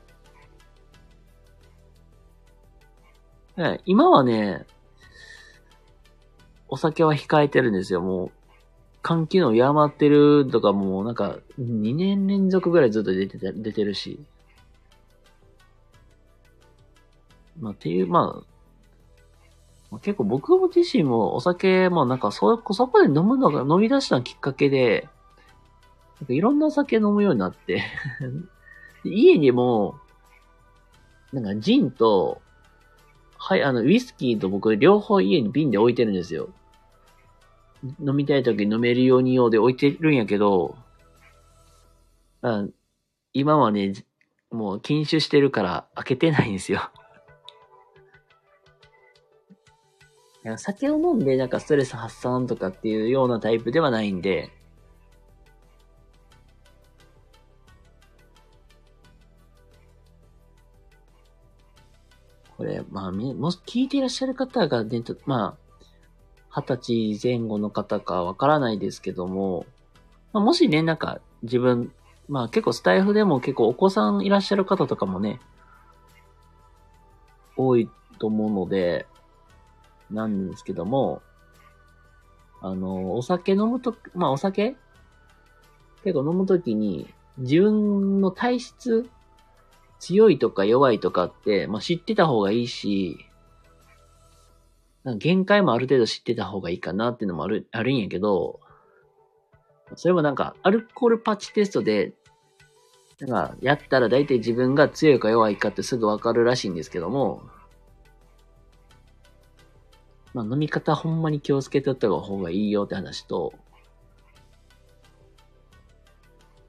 [3.85, 4.67] 今はね、
[6.69, 8.01] お酒は控えてるんですよ。
[8.01, 8.31] もう、
[9.05, 14.21] 肝機能弱まってるとかもうなんか、2年連続ぐらいずっと出てた、出てるし。
[17.61, 18.43] まあ、っていう、ま
[19.91, 25.09] あ、結構僕自身もお酒もなんかそ、そこで飲むのが、飲み出したきっかけで、
[26.21, 27.83] なんかいろんなお酒飲むようになって
[29.05, 29.97] 家にも、
[31.33, 32.41] なんかジンと、
[33.37, 36.51] はい、あの、ウイスキーと僕両方家に瓶で置いてるんですよ。
[38.01, 40.77] 飲みたい時に飲めるように用で置いてるんやけど、
[42.43, 42.65] あ
[43.33, 43.93] 今はね、
[44.51, 46.91] もう禁酒してるから開けてないんですよ。
[50.59, 54.51] 酒を飲んでなんかストレス発散とかっていうようなタイプではないんで、
[62.57, 65.62] これ、まあ、もし聞いていらっしゃる方がね、まあ、
[66.55, 69.65] 二十歳前後の方かわからないですけども、
[70.35, 71.93] まあ、もしね、なんか自分、
[72.29, 75.41] まあ結構スタイフでも結構お子さんいらっしゃる方とかもね、
[77.57, 77.89] 多い
[78.19, 79.07] と思うので、
[80.11, 81.23] なんですけども、
[82.61, 84.77] あの、お酒飲むと、まあお酒？
[86.05, 89.09] 結構飲むときに自分の体質
[90.01, 93.25] 強いとか弱いとかって、まあ、知ってた方がいいし、
[95.05, 98.61] なんか限界もある程度知ってた方がいいかなっていうのもある、あるんやけど、
[99.97, 102.15] それもなんか、アルコールパッチテストで、
[103.21, 107.43] なんか、やったら大体自分が強いか弱いかってすぐわかるらしいんですけども、
[110.35, 113.53] まあ飲み方ほんまに気をつけておった方がいいよって話と、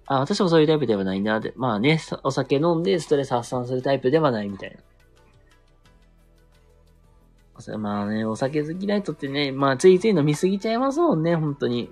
[0.06, 1.54] あ、私もそういうタイプではないな、で。
[1.56, 4.78] まあね、お酒飲んでストレス発散するタイプではないみたいな。
[7.78, 11.92] まあね、お酒好きな人ってね、まあついつい飲みすぎちゃいますもんね、本当に。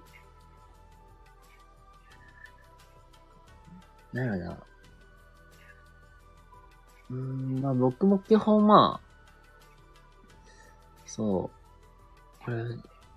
[4.13, 4.57] なるほど。
[7.11, 9.11] うーん、まあ僕も基本まあ、
[11.05, 11.49] そ
[12.41, 12.45] う。
[12.45, 12.63] これ、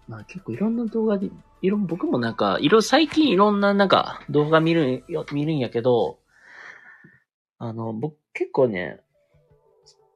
[0.08, 1.30] まあ結構いろんな動画で
[1.62, 6.18] いろ、僕もなんか、いろ、最近いろんななんか動画見るよ、見るんやけど、
[7.58, 9.00] あの、僕結構ね、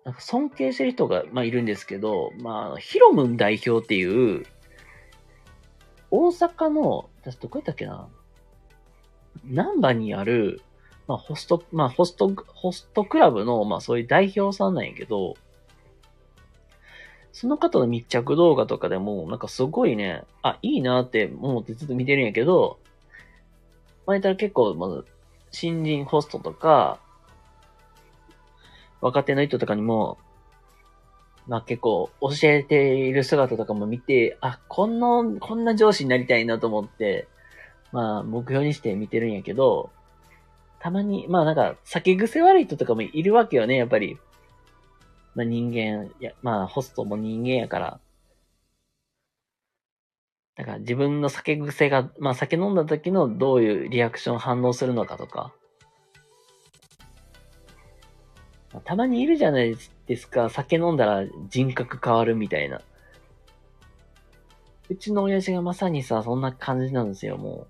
[0.09, 4.47] なんか尊敬してる人が、まあいるんですけど、まあ、ヒロムン代表っていう、
[6.11, 8.09] 大阪の、私どこやったっけな
[9.44, 10.62] 南波にある、
[11.07, 15.35] まあホスト、まあホスト、ホストクラブの、まあそういう代表さんなんやけど、
[17.33, 22.79] その方の密着動画とかでも、なんかすごいね、あ、いいなって思ってずっと見てるんやけど、
[24.07, 25.05] 前から結構、まず、
[25.51, 26.99] 新人ホストとか、
[29.01, 30.19] 若手の人とかにも、
[31.47, 37.27] まあ結構教えている姿とかも見て、あ、こんな、こんな上司になりたいなと思って、
[37.93, 39.91] まあ目標にして見てるんやけど、
[40.79, 44.19] たまに、まあなんか酒癖悪い人とかもいるわけよね、やっぱり。
[45.35, 48.01] まあ人間、や、まあホストも人間やから。
[50.57, 55.55] だから自分の酒癖が、まあ酒飲んだ時のどういうリアクション反応するのかとか。
[58.85, 60.50] たまにいるじゃないですか。
[60.50, 62.81] 酒飲んだら人格変わるみたいな。
[64.90, 67.66] うちの親父がまさにさ、そんな感じなんですよ、も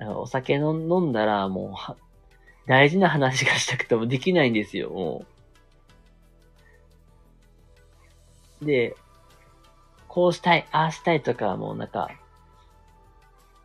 [0.00, 0.04] う。
[0.04, 1.96] お酒飲んだら、もう、
[2.66, 5.24] 大事な話がしたくてもできないんですよ、も
[8.60, 8.64] う。
[8.64, 8.94] で、
[10.06, 12.10] こうしたい、ああしたいとかもうなんか、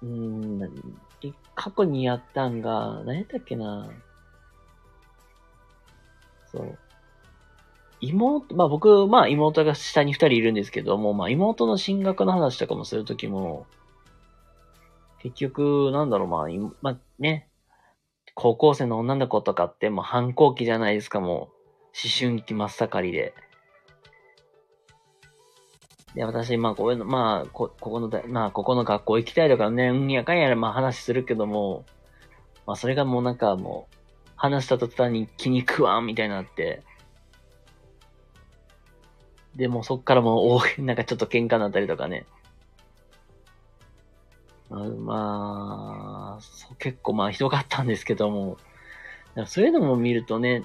[0.02, 0.98] うーん、
[1.56, 3.90] 過去にやったんが、何やったっけな
[6.54, 6.78] そう。
[8.02, 13.66] 妹、まあ僕、まあ妹が下に二人いるんですけども、まあ妹の進学の話とかもするときも、
[15.20, 16.48] 結局、なんだろう、まあ、
[16.82, 17.48] まあね、
[18.36, 21.64] 高校生の女の子とかってもう反抗期じゃないですか、もう。
[21.96, 23.34] 思春期真っ盛りで。
[26.16, 31.86] で、私、まあ、こういうの、まあ、こ、ここの、まあ、ここの学校行きたいとかね、うんやかんやら、まあ話するけども、
[32.66, 33.96] まあ、それがもうなんかもう、
[34.36, 36.84] 話した途端に気に食わんみたいになって、
[39.56, 42.26] で、もそっからもう、なんかちょっと喧嘩になったりとかね。
[44.70, 48.58] まあ、結構まあひどかったんですけども、
[49.46, 50.64] そういうのも見るとね、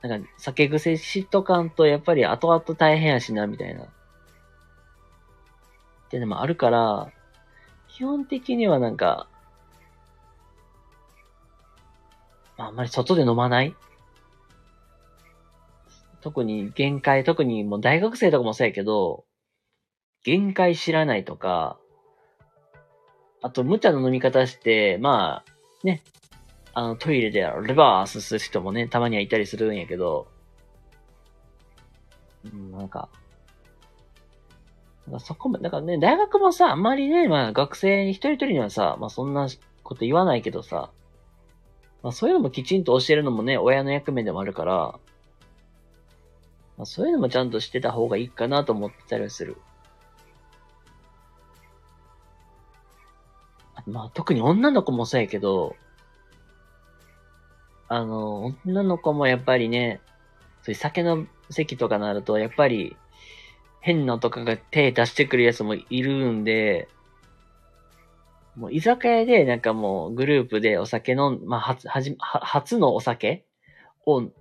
[0.00, 3.84] なんか酒癖しとかんとやっぱり後々大変やしな、みたいな。
[3.84, 3.86] っ
[6.08, 7.10] ていうのもあるから、
[7.88, 9.28] 基本的にはなんか、
[12.56, 13.74] あ、んまり外で飲まない？
[16.20, 19.24] 特に限界、特にもう大学生とかもそうやけど、
[20.22, 21.78] 限界知らないとか、
[23.42, 26.02] あと無茶な飲み方して、まあ、ね、
[26.72, 30.28] あのトイレでレバースする人もね、たまにはいたりするんやけど、
[32.50, 33.10] うん、なんか、
[35.06, 39.48] なんかそこも、だからね、大学もさ、あんまりね、まあ学生一人一人にはさ、まあそんな
[39.82, 40.90] こと言わないけどさ、
[42.04, 44.74] まあそういうのもきちんと教えるのもね、親の役目でもあるから、
[46.76, 49.56] まあそういうのもちゃんとしてた方がいいかなと思ってたりする。
[53.86, 55.76] まあ特に女の子もそうやけど、
[57.88, 60.02] あの、女の子もやっぱりね、
[60.62, 62.98] そういう酒の席とかなると、やっぱり、
[63.80, 66.88] 変なとかが手出してくるやつもいるんで、
[68.56, 73.44] もう居酒屋でなんかもうグループでお酒飲ん、まあ初、はじ、初のお酒
[74.06, 74.32] を飲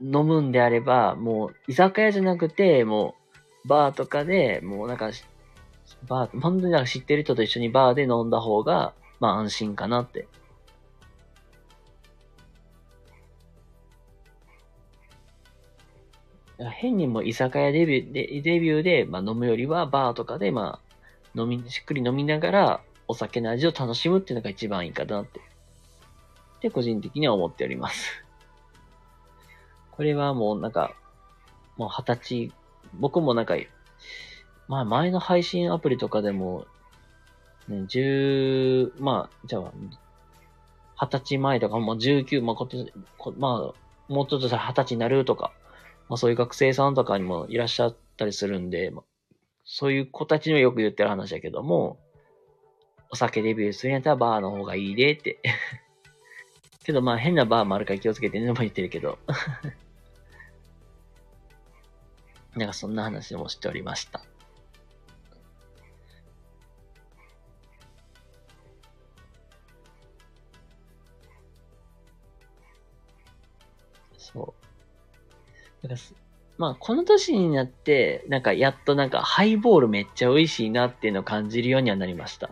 [0.00, 3.14] むんであれば、もう居酒屋じゃなくて、も
[3.64, 5.10] うバーとかで、もうなんか、
[6.08, 10.26] バー、本当になんか知ってる人と一緒にバーで飲んだ方が、まあ安心かなって。
[16.70, 20.80] 変にも居酒屋デビューで、デビューで、まあ、飲むよりはバーとかで、ま
[21.36, 25.40] あ、飲み、しっくり飲みながら、お酒の味を楽しむっていうのが一番いいかなって。
[25.40, 25.42] っ
[26.62, 28.24] て個人的には思っております。
[29.90, 30.94] これはもうなんか、
[31.76, 32.52] もう二十歳、
[32.94, 33.56] 僕もなんか、
[34.68, 36.66] まあ前の配信アプリとかでも、
[37.66, 39.72] ね、十、まあ、じゃあ、
[41.00, 42.86] 二十歳前とか、もう19、まあ、こと、
[43.36, 45.52] まあ、もうちょっとしたら二十歳になるとか、
[46.08, 49.04] まあそういう学生さんとかにもいらっしゃったりするんで、まあ、
[49.64, 51.98] そういう子たちにもよく言ってる話だけども、
[53.12, 55.38] お酒デビューするんやったらバーの方がいいでって
[56.82, 59.18] けどまあ変なバーもあるから気をつけてねも言ってるけど
[62.56, 64.22] なんかそんな話もしておりました。
[74.16, 74.54] そ
[75.82, 75.86] う。
[75.86, 76.02] なんか
[76.58, 82.50] まあ、この年になって、なんかやっとなんかハイボールめっちゃ美味しいなっていうのを感じるようにはなりました。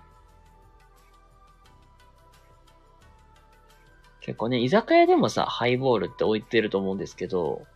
[4.31, 7.67] 結構ね、居酒屋でもさ、ハイボールって置いてると思うんですけど、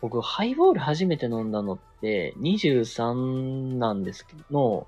[0.00, 4.86] 僕、ハイボール初めて飲んだのって、23なんですけど、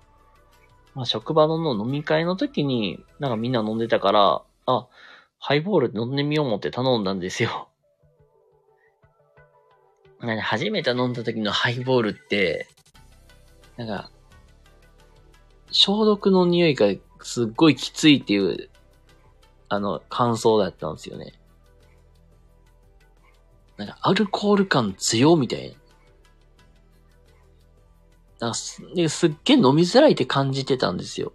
[0.95, 4.87] まあ、職場の飲み会の時に、なんかみんな飲んでたから、あ、
[5.41, 7.69] ハイボール飲んでみよう思って頼んだんですよ。
[10.23, 12.69] なんか初めて飲んだ時のハイボールって、
[13.77, 14.13] なんか、
[15.73, 18.71] 消毒の匂いがすっごいきついっていう、
[19.73, 21.33] あの、感想だったんですよね。
[23.79, 25.75] なんか、アルコール感強みたいな。
[28.41, 31.33] なんかすすっげえ飲みづらいって感じてたんですよ。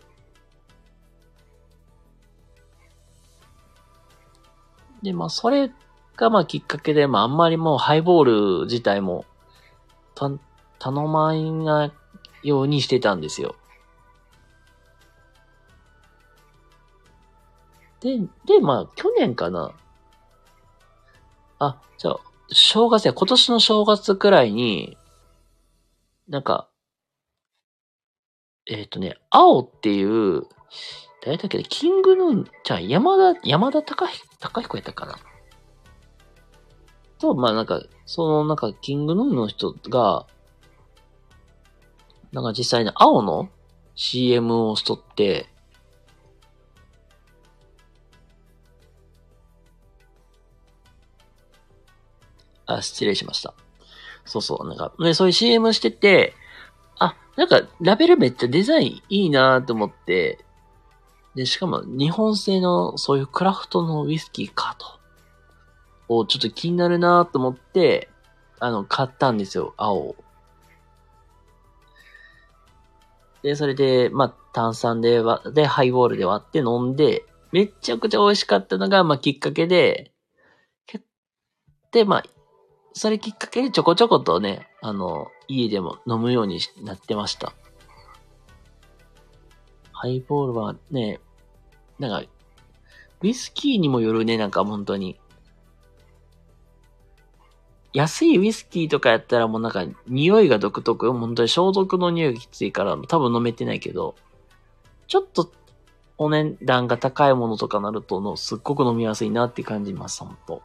[5.02, 5.72] で、まあ、それ
[6.16, 9.26] がまあきっかけで、まああんまりもうハイボール自体も、
[10.14, 10.30] た、
[10.78, 11.92] 頼まない
[12.48, 13.56] ようにしてたんですよ。
[18.08, 19.74] で、で、まあ去年かな。
[21.60, 24.98] あ、じゃあ、正月や、今年の正月くらいに、
[26.30, 26.70] なんか、
[28.66, 30.44] えっ、ー、とね、青っていう、
[31.26, 35.18] 誰だっけキングヌーン、じゃあ山田、山田隆彦やったかな
[37.20, 40.28] と、まあなんか、そのなんか、キングヌーの人が、
[42.32, 43.50] なんか実際に青の
[43.96, 45.48] CM をしとって、
[52.68, 53.54] あ、失礼しました。
[54.26, 56.36] そうそう、なんか、ね、そういう CM してて、
[57.00, 60.46] あ、なんか、ラベルめっちゃデザインいいなと思って、
[61.36, 64.98] で、しかも日本製のそういうクラフトのウイスキーかと。
[66.10, 68.10] をちょっと気になるなと思って、
[68.60, 70.16] あの、買ったんですよ、青を。
[73.44, 80.12] で、それで、まあ、炭酸で割で、ハイボールで割って飲んで、めちゃくちゃ美味しかったのが、まあ、きっかけで、
[81.92, 82.24] で、まあ、
[82.98, 87.54] それきっかけでちょこちょことね、あの、家でも飲むようになってました。
[89.92, 91.20] ハイボールはね、
[92.00, 92.28] なんか、
[93.22, 95.20] ウイスキーにもよるね、なんか本当に。
[97.94, 104.16] 安いウイスキーとかやったらもうなんか匂いが独特、本当に消毒の匂いがきついから多分飲めてないけど、
[105.08, 105.52] ちょっと
[106.18, 110.64] お値段が高いものとかなるとのすっごく飲みやすいなって感じます、本当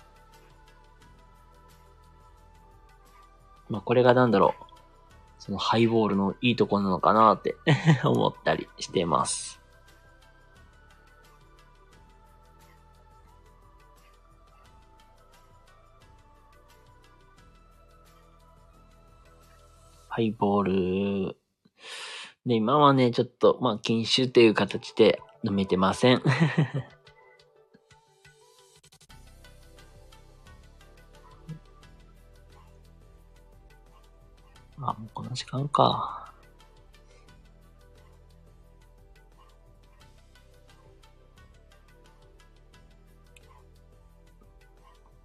[3.73, 4.65] まあ、これがなんだろう。
[5.39, 7.57] そのハイボールのいいとこなのかなって
[8.05, 9.63] 思ったりしてます。
[20.09, 21.37] ハイボール。
[22.45, 26.23] で、今はね、ちょっと、まあ、禁酒っていう形で飲めてません。
[34.83, 36.33] あ、もうこの時間か。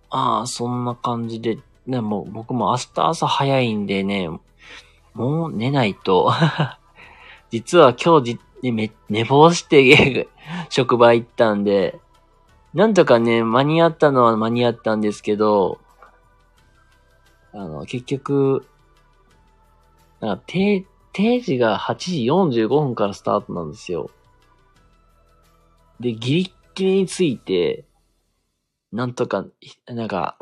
[0.09, 4.29] ああ、そんな感じで、でも僕も明日朝早いんでね、
[5.13, 6.31] もう寝ないと
[7.49, 10.27] 実は今日じ、ね、寝坊して
[10.69, 11.99] 職場行ったんで、
[12.73, 15.79] なんとかね、間に合ったのは間に合ったんですけど、
[17.53, 18.67] あの、結局、
[20.19, 24.09] なんか定、定時が8時45分からスタートなんですよ。
[25.99, 27.85] で、ギリッギリについて、
[28.91, 29.45] なんとか、
[29.87, 30.37] なんか、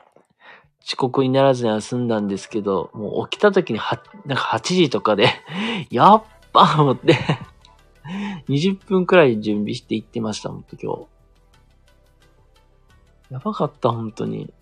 [0.86, 5.30] 遅刻にならずには済んだんですけど、もう起きた時には、なんか8時とかで
[5.89, 6.23] やっ
[6.55, 7.17] ば思って
[8.47, 11.07] 20分くらい準備して行ってました、ほんと今日。
[13.34, 14.53] やばかった、本当に。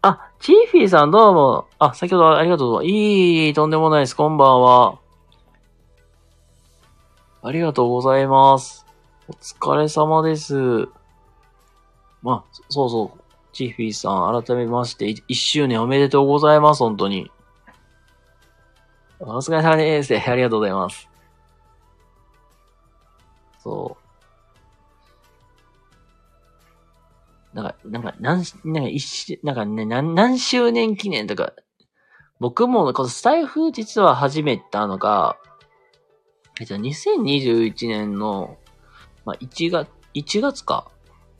[0.00, 1.66] あ、チーフィーさんどうも。
[1.80, 3.46] あ、先ほどありがとうい。
[3.46, 4.14] いい、とんでもないです。
[4.14, 5.00] こんばんは。
[7.42, 8.86] ありがとうございます。
[9.28, 10.88] お疲れ様です。
[12.22, 13.20] まあ、そうそう。
[13.52, 17.30] チーフィーさん、改めまして、1周年おめでとうございます、本当に。
[19.18, 20.16] お疲れ様です。
[20.16, 21.08] ありがとうございます。
[23.58, 24.07] そう。
[27.58, 31.52] なんか、なんか、何、なんか一、なんかね、何、何周年記念とか、
[32.38, 35.36] 僕もこのスタイフ実は始めたのが、
[36.60, 38.58] えっと、2021年の、
[39.24, 40.90] まあ、1月、1月か。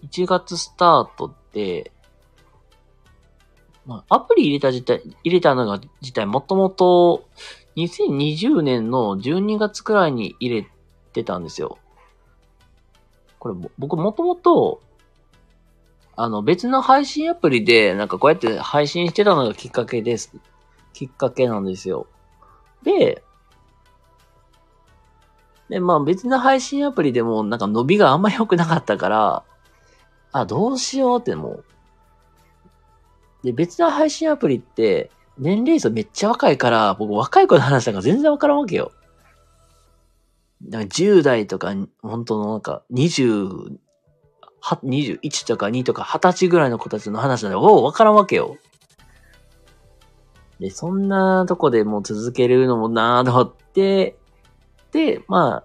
[0.02, 1.92] 1月スタートって、
[3.86, 7.28] まあ、アプリ入れた自体、入れたのが自体もともと
[7.76, 10.68] 2020年の12月くらいに入れ
[11.12, 11.78] てたんですよ。
[13.38, 14.82] これ僕もともと
[16.20, 20.34] あの、別の配信アプリで、なんかこうやって配信してたのがきっかけです。
[20.92, 22.08] きっかけなんですよ。
[22.82, 23.22] で、
[25.68, 29.44] で、まあ別の配信アプリでもなんか伸びがあんまり良くなかったから、
[30.32, 31.64] あ、どうしようってもう。
[33.44, 38.90] で、別の配信アプリって、年齢層めっちゃ若いから、僕若い子の話なんか全然わからんわけよ。
[40.68, 43.78] なんか10代とか、本当のなんか20、
[44.62, 48.56] 21とか2とか20歳ぐらいの子たちの話なんで、おお、わからんわけよ。
[50.60, 54.16] で、そんなとこでもう続けるのもなぁと思って、
[54.92, 55.64] で、ま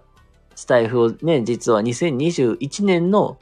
[0.54, 3.38] スタイフをね、実は2021年の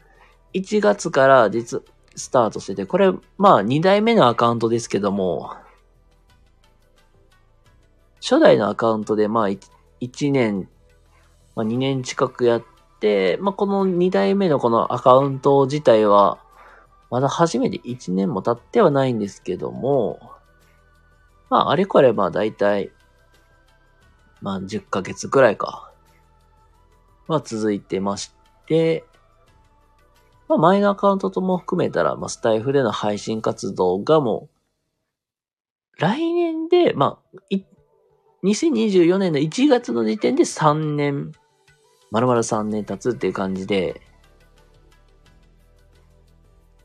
[0.55, 1.83] 1月から実、
[2.17, 5.55] スタートしてて、これ、まあ、2代目のアカウントですけども、
[8.21, 10.69] 初代のアカウントで、まあ、1年、
[11.55, 12.65] まあ、2年近くやっ、
[13.03, 16.39] でまあ、この2代目のこのアカウント自体は、
[17.11, 20.21] まだ初めて1年も経ってはないんですけども、
[21.51, 22.93] まあ、あれこれまあ大体、
[24.41, 25.91] まあ10ヶ月くらいか、
[27.27, 28.33] は続いてまし
[28.69, 29.05] て、
[30.47, 34.49] まあ前のアカウントとも含めたら、まあスタイフでの配信活動がも
[35.99, 37.39] う、来年で、まあ、
[38.45, 41.33] 2024年の1月の時点で3年
[42.13, 44.03] まるまる3年経つっていう感じで、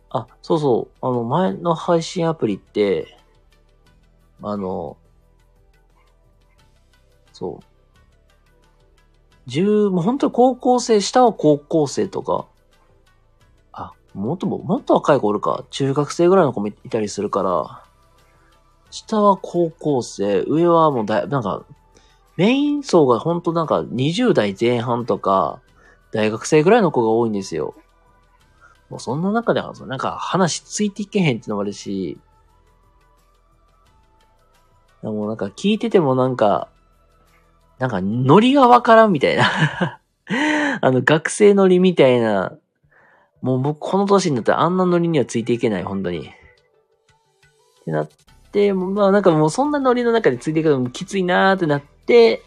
[0.10, 3.18] あ、そうそう、あの、前の配信アプリって、
[4.42, 4.96] あの、
[7.34, 7.66] そう。
[9.48, 12.48] 十、もう本当に高校生、下は高校生とか、
[13.74, 17.84] あ、もっとも、もっと若い子おるか、中学生ぐらいの子もいたりするから、
[18.92, 21.66] 下は高校生、上はもうだい、なんか、
[22.38, 25.60] メイン層がほんとなんか20代前半とか、
[26.12, 27.76] 大学生ぐらいの子が多いんですよ。
[28.90, 32.18] もうそんな中では、なんか話ついていけへんってのもあるし、
[35.02, 36.70] もうなんか聞いててもなんか、
[37.80, 40.00] なんかノリがわからんみたいな
[40.82, 42.54] あの学生ノリみたいな、
[43.42, 46.20] もう僕この年になったらあんなノリにはついていけない、本当に。
[46.20, 48.10] ってなっ
[48.52, 52.42] て、まあなんかもうそんなノリの中でついていくのもきついなーってなって、で、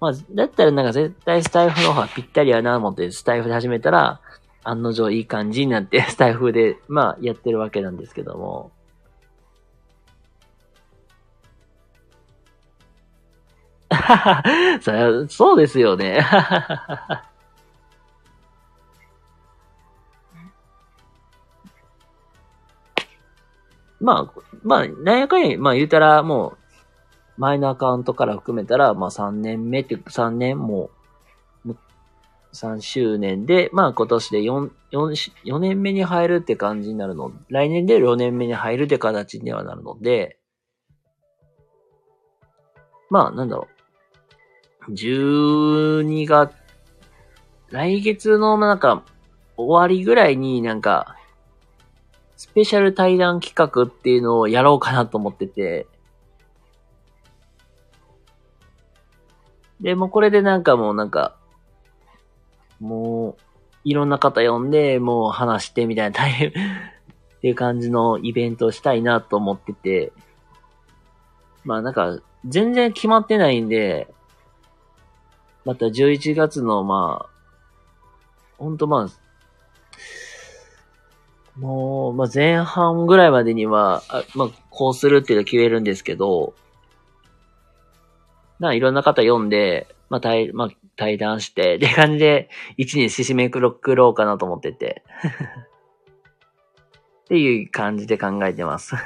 [0.00, 4.20] まあ、だったらなんか絶対スタイフの方がぴったりやなと思ってスタイフで始めたら、
[4.64, 8.70] 案の定いい感じになって、 スタイフで、まあ、やってるわけなんですけども。
[14.80, 16.20] そりゃそうですよね。
[24.00, 26.59] まあ、まあ、なんやかんや、まあ言うたらもう、
[27.40, 30.90] 前のアカウントから含めたら、まあ3年目っていうか、3年も、
[32.52, 40.38] 3周年で、まあ今年で4、4、4年目に入るって感じになるの、来年で4年目に入るって形にはなるので、
[43.08, 43.68] まあなんだろ
[44.86, 44.92] う。
[44.92, 46.52] 12月、
[47.70, 49.02] 来月のなんか、
[49.56, 51.16] 終わりぐらいになんか、
[52.36, 55.86] スペシャル対談企画っていうのをやろうかなと思ってて。
[59.80, 61.36] で、もうこれでなんかもうなんか、
[62.80, 63.42] もう、
[63.84, 66.52] いろんな方呼んで、もう話してみたいな大変 っ
[67.40, 70.12] ていう感じのイベントをしたいなと思ってて。
[71.64, 74.12] まあなんか、全然決まってないんで、
[75.64, 77.30] また11月のまあ、
[78.58, 79.20] ほんとまあ、
[81.58, 86.54] もう、まあ、前半ぐらいまでには、あまあ、こうするっていうのは決めるんですけど、
[88.60, 93.70] な、いろんな方読んで、まあ、対、まあ、対談して、って感じで、一日締めくろ
[94.08, 95.02] うかなと思ってて。
[97.24, 98.96] っていう感じで考えてます。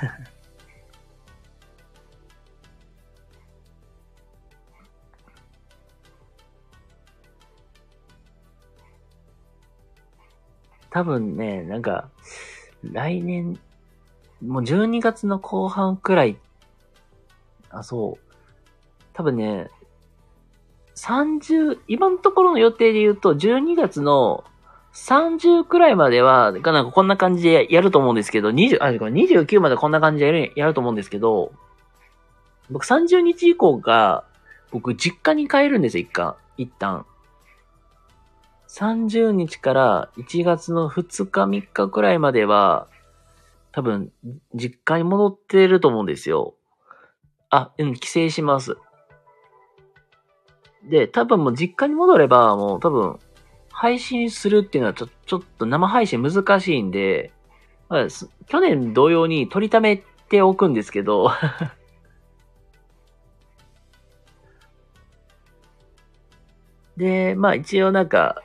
[10.90, 12.10] 多分ね、なんか、
[12.82, 13.60] 来年、
[14.44, 16.38] もう12月の後半くらい、
[17.70, 18.23] あ、そう。
[19.14, 19.70] 多分ね、
[20.96, 24.44] 30、今のところの予定で言うと、12月の
[24.94, 31.52] 30くらいまでは、なんかこんな感じでやると思うんですけど、20、あ、29までこんな感じでやる、やると思うんですけど、
[32.70, 34.24] 僕30日以降が、
[34.70, 36.34] 僕実家に帰るんですよ、一回。
[36.56, 37.06] 一旦。
[38.68, 42.88] 30日から1月の2日3日くらいまでは、
[43.72, 44.12] 多分、
[44.54, 46.54] 実家に戻ってると思うんですよ。
[47.50, 48.76] あ、うん、帰省します。
[50.88, 53.18] で、多分もう実家に戻れば、もう多分、
[53.70, 57.32] 配信するっていうのはちょ、ちょっと生配信難しいんで、
[57.88, 58.06] まあ、
[58.46, 61.32] 去年同様に取りためておくんですけど。
[66.96, 68.42] で、まあ一応なんか、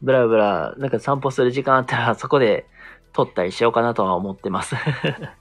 [0.00, 2.66] ブラブラ、なんか散歩する時間あったら、そこで
[3.12, 4.74] 撮ったりしようかなとは思ってます。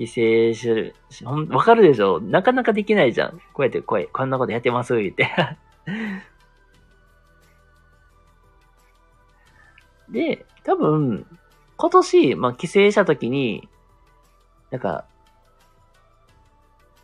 [0.00, 0.14] 帰省
[0.58, 0.94] する。
[1.24, 2.20] ほん、わかるでしょ？
[2.20, 3.32] なかなかできないじゃん。
[3.52, 5.28] こうやって声、こんなことやってます、言って
[10.08, 11.26] で、多分、
[11.76, 13.68] 今年、まあ、帰省した時に、
[14.70, 15.04] なんか、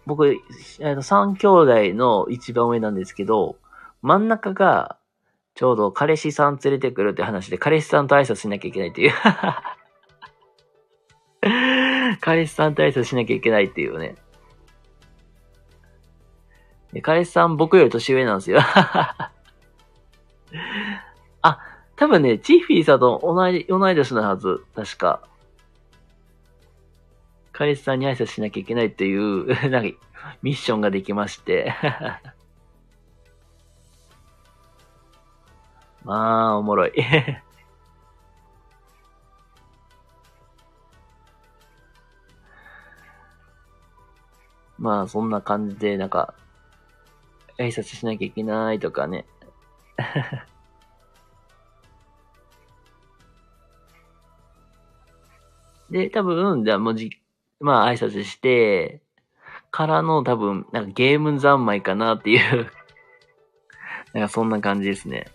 [0.07, 0.35] 僕、
[0.83, 3.59] あの、三兄弟の一番上なんですけど、
[4.01, 4.97] 真ん中が、
[5.55, 9.13] ちょうど彼氏さん連れてくるって話で、彼氏さんと挨拶しなきゃいけないっていう
[12.27, 14.17] 彼氏さんと挨拶しなきゃいけないっていうね。
[17.03, 18.59] 彼氏さん僕より年上なんですよ
[21.43, 21.61] あ、
[21.95, 24.65] 多分ね、チッフィーさんと同い、同い年のはず。
[24.75, 25.23] 確か。
[27.53, 29.97] 彼氏さんに挨拶しなきゃいけないっていう、 なんか、
[30.43, 31.73] ミッションができまして
[36.03, 36.93] まあ、おもろい
[44.79, 46.35] まあ、そんな感じで、なんか、
[47.59, 49.25] 挨拶しなきゃいけないとかね。
[55.91, 57.11] で、多分、じゃあもうじ、
[57.61, 59.01] まあ挨拶して、
[59.71, 62.71] からの多分、なんかゲーム三昧かなっていう
[64.13, 65.27] なんかそんな感じですね。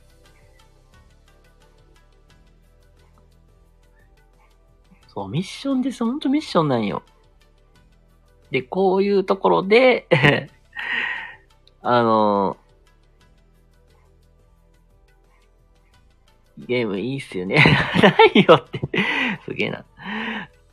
[5.07, 6.03] そう、ミッションです。
[6.03, 7.03] ほんとミッションなんよ。
[8.51, 10.07] で、こういうところで
[11.81, 12.57] あの
[16.57, 17.55] ゲームいいっすよね。
[18.01, 18.79] ないよって
[19.45, 19.85] すげえな。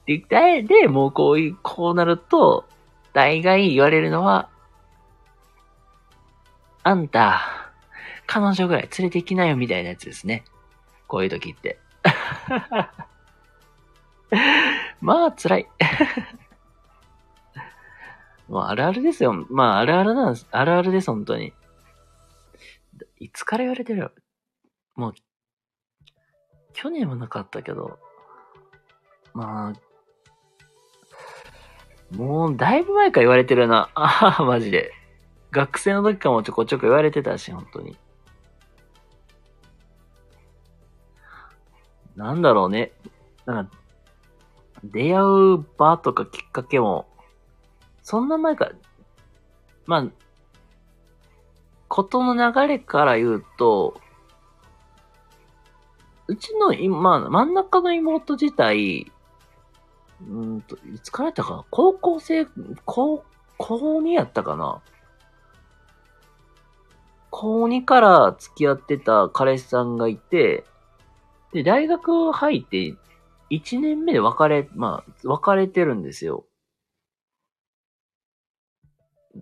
[0.07, 2.67] で、で、もうこういう、こうなると、
[3.13, 4.49] 大概言われるのは、
[6.83, 7.43] あんた、
[8.27, 10.45] 彼女ぐらい連れて行きなよみたいなやつですね。
[11.07, 11.79] こういう時って。
[15.01, 15.69] まあ、辛い。
[18.49, 19.47] もうあるあるですよ。
[19.51, 20.47] まあ、あるあるなんです。
[20.51, 21.53] あるあるです、本当に。
[23.19, 24.13] いつから言われてる？
[24.97, 25.15] もう、
[26.73, 27.99] 去年はなかったけど、
[29.35, 33.91] まあ、もう、だいぶ前から言われてるな。
[33.95, 34.93] ああ、マジで。
[35.51, 37.97] 学生の時からもちょこちょこ言われてたし、本当に。
[42.17, 42.93] なんだろうね。
[43.45, 43.77] なんか、
[44.85, 47.09] 出会う場とかきっかけも、
[48.09, 48.73] そんな前から、
[49.85, 50.07] まあ、
[51.89, 54.01] ことの流れから言うと、
[56.27, 59.13] うちの今、真ん中の妹自体、
[60.27, 61.65] うんと、いつからやったかな？
[61.69, 62.47] 高校生、
[62.87, 63.27] 高、
[63.59, 64.81] 高2やったかな？
[67.29, 70.65] 高2から付き合ってた彼氏さんがいて、
[71.53, 72.95] で、大学入って
[73.51, 76.47] 1年目で別れ、まあ、別れてるんですよ。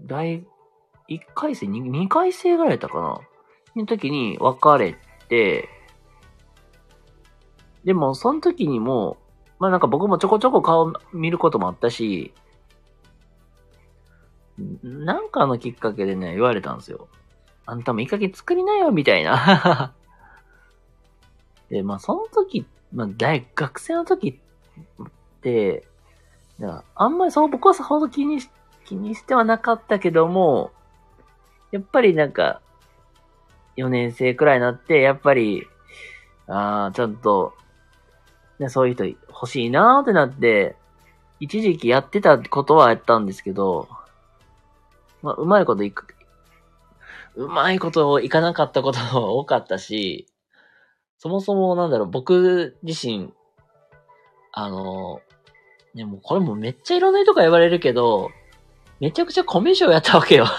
[0.03, 0.45] 大、
[1.09, 3.21] 1回生、2, 2回生ぐらいやったかな？
[3.77, 4.97] の時に別れ
[5.29, 5.69] て、
[7.85, 9.17] でも、その時にも、
[9.59, 12.35] まあなんか僕もちょこちょこ顔見ることもあったし、
[14.83, 17.09] なんかのきっかけでね、言われたんですよ。
[17.67, 19.95] あんたもいい加減作りなよ、みたいな。
[21.71, 25.87] で、まあその時、まあ大学生の時って、
[26.95, 28.57] あんまりそう僕はさほど気にして、
[28.87, 30.73] 気にしてはなかったけども、
[31.73, 32.61] やっぱりなんか、
[33.77, 35.67] 4年生くらいになって、やっぱり、
[36.47, 37.55] ああ、ちょっと、
[38.59, 40.77] ね、そういう人欲しいなーってなって、
[41.41, 43.89] 一時期やってたことはやったんですけど、
[45.23, 46.15] まあ、うまいこといく、
[47.35, 50.27] うまいこといかなかったことが多かったし、
[51.19, 53.33] そもそもなんだろう、僕自身、
[54.53, 55.21] あの、
[55.95, 58.31] ね、もうこれもめっちゃいろんな人が言われるけど、
[59.01, 60.47] めちゃくちゃコミュ障やったわけよ。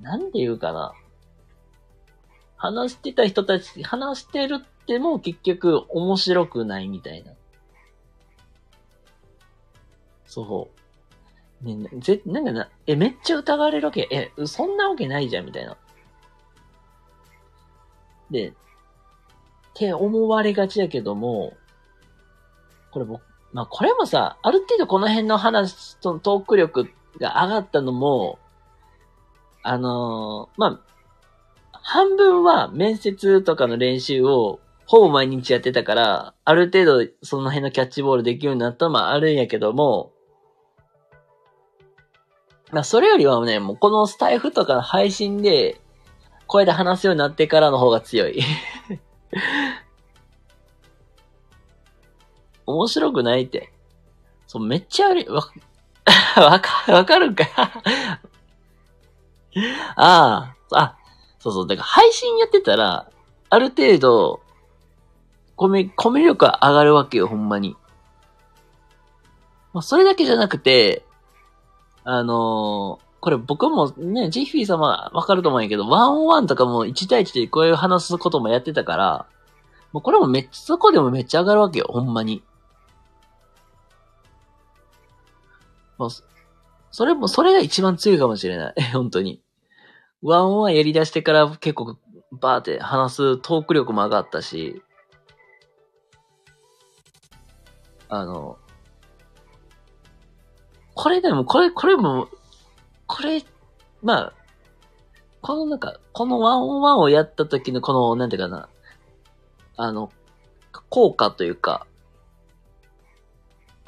[0.00, 0.92] なんて言うかな。
[2.56, 7.32] 話してた人たち、話してるっても結局面白くないみたいな。
[10.26, 10.68] そ
[11.62, 11.64] う。
[11.64, 14.08] ね、ぜ、なんかな、え、めっちゃ疑われるわけ。
[14.10, 15.76] え、そんなわけないじゃん、みたいな。
[18.30, 18.52] で、っ
[19.74, 21.56] て思われがちだけども、
[22.90, 23.22] これ僕、
[23.52, 26.90] まあこれもさ、ある程度この辺の話、そのトーク力
[27.20, 28.38] が上がったのも、
[29.62, 30.80] あのー、まあ、
[31.72, 40.12] 半分は面接とかの練習をほぼ毎日やってたから、ある程度その辺のキャッチボールできるようになったのもあるんやけども、
[42.70, 45.80] まあそれよりはね、もうこのスタイフとかの配信で、
[46.46, 48.40] 声で話すようになってからの方が強い。
[52.68, 53.72] 面白くないって。
[54.46, 55.42] そう、めっちゃあり、わ、
[56.36, 57.44] わか、わかるか？
[59.96, 60.96] ああ、あ、
[61.38, 61.66] そうそう。
[61.66, 63.10] だから配信やってたら、
[63.48, 64.40] ある程度、
[65.56, 67.76] コミ、コミュ力が上がるわけよ、ほんまに。
[69.72, 71.04] まあ、それだけじゃなくて、
[72.04, 79.26] あのー、これ僕もね、ジッフィー様わかると思うんやけど、ワンオンワンとかも1対1でこういう話すこともやってたから、
[79.92, 82.42] もうこれもめっちゃ、そこでもめっちゃ上がるわけよ、ほんまに。
[85.98, 86.10] もう、
[86.90, 88.82] それも、それが一番強いかもしれない。
[88.92, 89.42] 本当に。
[90.22, 91.96] ワンオンワンやり出してから結構
[92.32, 94.82] バーって話すトーク力も上がったし、
[98.08, 98.58] あの、
[100.94, 102.28] これでも、これ、これも、
[103.06, 103.44] これ、
[104.02, 104.32] まあ、
[105.42, 108.68] このなんか、このワンオンワンをやった時のこの、なんていうかな、
[109.76, 110.10] あの、
[110.88, 111.86] 効果というか、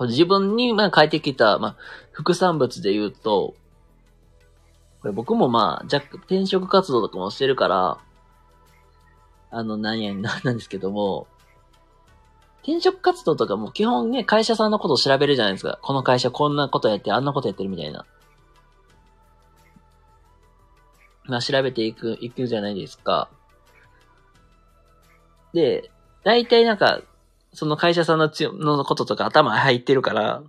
[0.07, 1.77] 自分にまあ書いてきた、まあ、
[2.13, 3.55] 副産物で言うと、
[5.01, 7.99] これ僕もまあ、若干転職活動とかもしてるから、
[9.51, 11.27] あの、なんや、な なんですけども、
[12.63, 15.79] 転職活動とかも基本ね、会社さんのことを調べるじゃないですか。
[15.83, 18.05] この会社こんなことやって、あんなことやってるみたいな。
[21.25, 23.31] まあ、調べていく、いくじゃないですか。
[25.55, 25.91] で、
[26.23, 27.01] 大体なんか、
[27.53, 30.43] その会社さんのつのこととか頭入ってるから、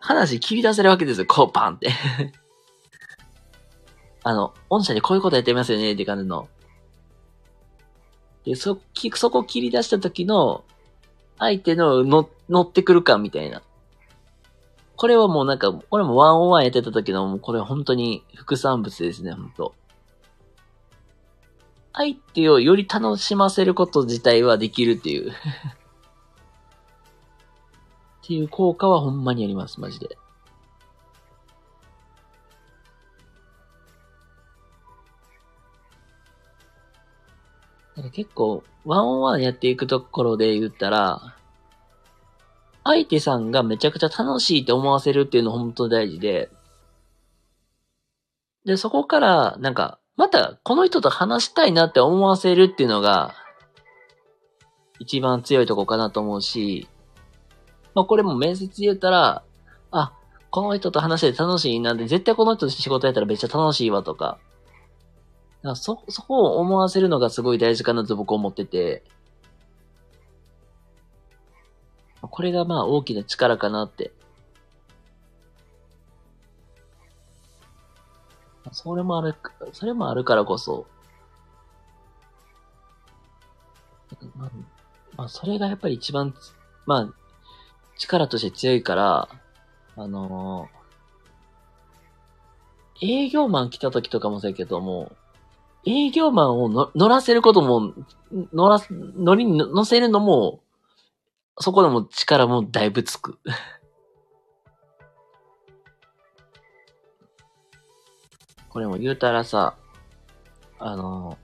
[0.00, 1.90] 話切り出せるわけですよ、こうパンって
[4.22, 6.48] あの、御社でこういうことやってますよね、って感じの。
[8.44, 8.78] で、そ、
[9.14, 10.64] そこ切り出した時の、
[11.38, 13.62] 相手のの乗ってくる感みたいな。
[14.96, 19.74] これはもうなんか、これもワンオンワンやってた時の、もうこれ本当に副産物ですね、本当
[21.96, 25.34] 相手をより楽しませること自体はできるっていう っ
[28.22, 30.18] ていう効果はほんまにあります、マジで。
[37.96, 41.34] なんか結構、ワンオンワンやっていくところで言ったら、
[42.84, 46.50] 相手さんがめちゃくちゃ楽しいって思わせるっていうの本当に大事で、
[48.66, 53.34] で、そこから、なんか、またこの人と話したいなって思わせるっていうのが、
[54.98, 56.88] 一番強いとこかなと思うし、
[57.94, 59.42] まあこれも面接言ったら、
[59.90, 60.12] あ、
[60.50, 64.38] この人と話して楽しいなって、絶対この人と仕事やったらめっちゃ楽しいわとか、
[65.66, 69.02] かそ、そこを思わせるのがすごい大事かなと僕思ってて、
[72.22, 74.12] これがまあ大きな力かなって。
[78.72, 79.34] それもある、
[79.72, 80.86] それもあるからこそ、
[84.36, 84.50] まあ、
[85.16, 86.34] まあ、それがやっぱり一番、
[86.86, 87.08] まあ、
[87.98, 89.28] 力として強いから、
[89.96, 95.12] あのー、営業マン来た時とかもそうやけども、
[95.86, 97.94] 営業マンを乗らせることも、
[98.52, 100.60] 乗ら、乗りに乗せるのも、
[101.58, 103.38] そこでも力もだいぶつく。
[108.76, 109.74] これも言うたらさ、
[110.78, 111.38] あの、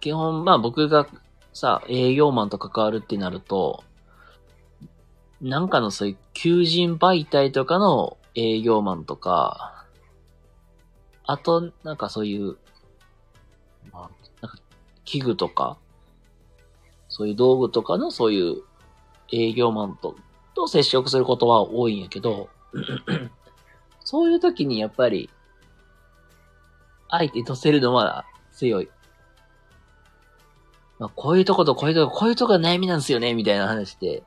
[0.00, 1.06] 基本、まあ僕が
[1.54, 3.82] さ、営業マンと関わるってなると、
[5.40, 9.86] なんかのそういう求人媒体とかの営業マンとか、
[11.24, 12.58] あと、なんかそういう、
[13.90, 14.10] まあ、
[14.42, 14.58] なんか
[15.06, 15.78] 器具とか、
[17.08, 18.56] そういう道具とかのそういう
[19.32, 20.14] 営業マンと、
[20.54, 22.50] と接触することは多いんやけど、
[24.04, 25.30] そういう時にやっぱり、
[27.10, 28.88] 相手とせるのは強い。
[30.98, 34.22] まあ、こういうとことこういうとこ、こういうとこが悩みなんですよね、みたいな話で。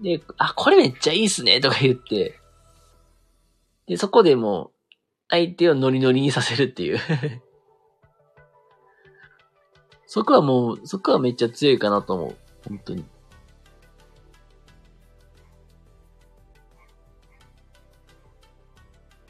[0.00, 2.38] で、あ、これめっちゃいいっすね、とか言って、
[3.86, 4.70] で、そこでもう、
[5.30, 6.98] 相手をノリノリにさせるっていう
[10.06, 12.36] そこはもう、そこはめっちゃ強いかなと思う。
[12.68, 13.04] 本当に。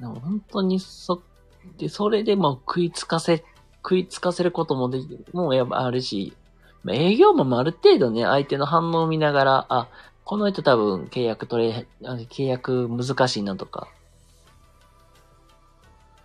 [0.00, 1.22] でも本当にそ、
[1.76, 3.44] で、それでも食いつかせ、
[3.82, 6.32] 食いつかせることもできる、もうやっぱあるし、
[6.84, 9.88] まあ、営業もある程度ね、相手の反応を見ながら、あ、
[10.24, 13.88] この人多分契約取れ、契約難しいなとか、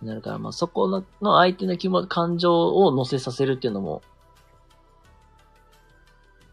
[0.02, 4.02] なるから、まあ、そこのの相手の気も、感情を乗せさせるっていうのも、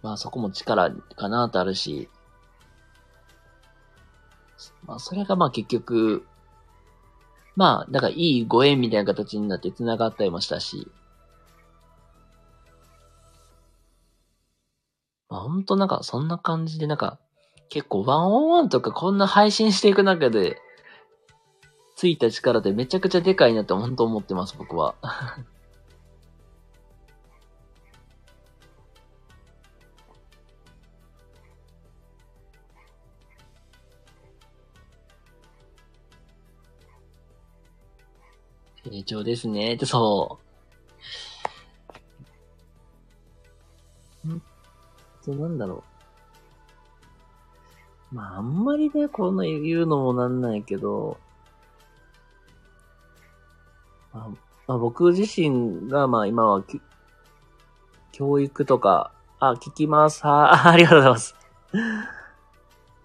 [0.01, 2.09] まあそこも力かなとあるし、
[4.85, 6.25] まあそれがまあ結局、
[7.55, 10.87] まあ、なんかいいご縁みたいな形になって繋がったりもしたし、
[15.29, 17.19] まあほんとなんかそんな感じでなんか、
[17.69, 20.57] 結構ワンオンワンとかこんな配信していく中で、
[21.95, 24.95] ついた力でめちゃくちゃでかいなって本当思ってます、僕は。
[38.83, 39.73] 成長ですね。
[39.73, 40.39] って、そ
[44.25, 44.27] う。
[44.27, 44.41] ん？
[45.23, 45.83] と、なんだろ
[48.11, 48.15] う。
[48.15, 51.17] まあ、あんまりね、この言うのもなんないけど、
[54.11, 54.29] まあ、
[54.67, 56.81] まあ、僕自身が、まあ今はき
[58.11, 60.21] 教育とか、あ、聞きます。
[60.25, 61.35] あ、 ありがとうございます。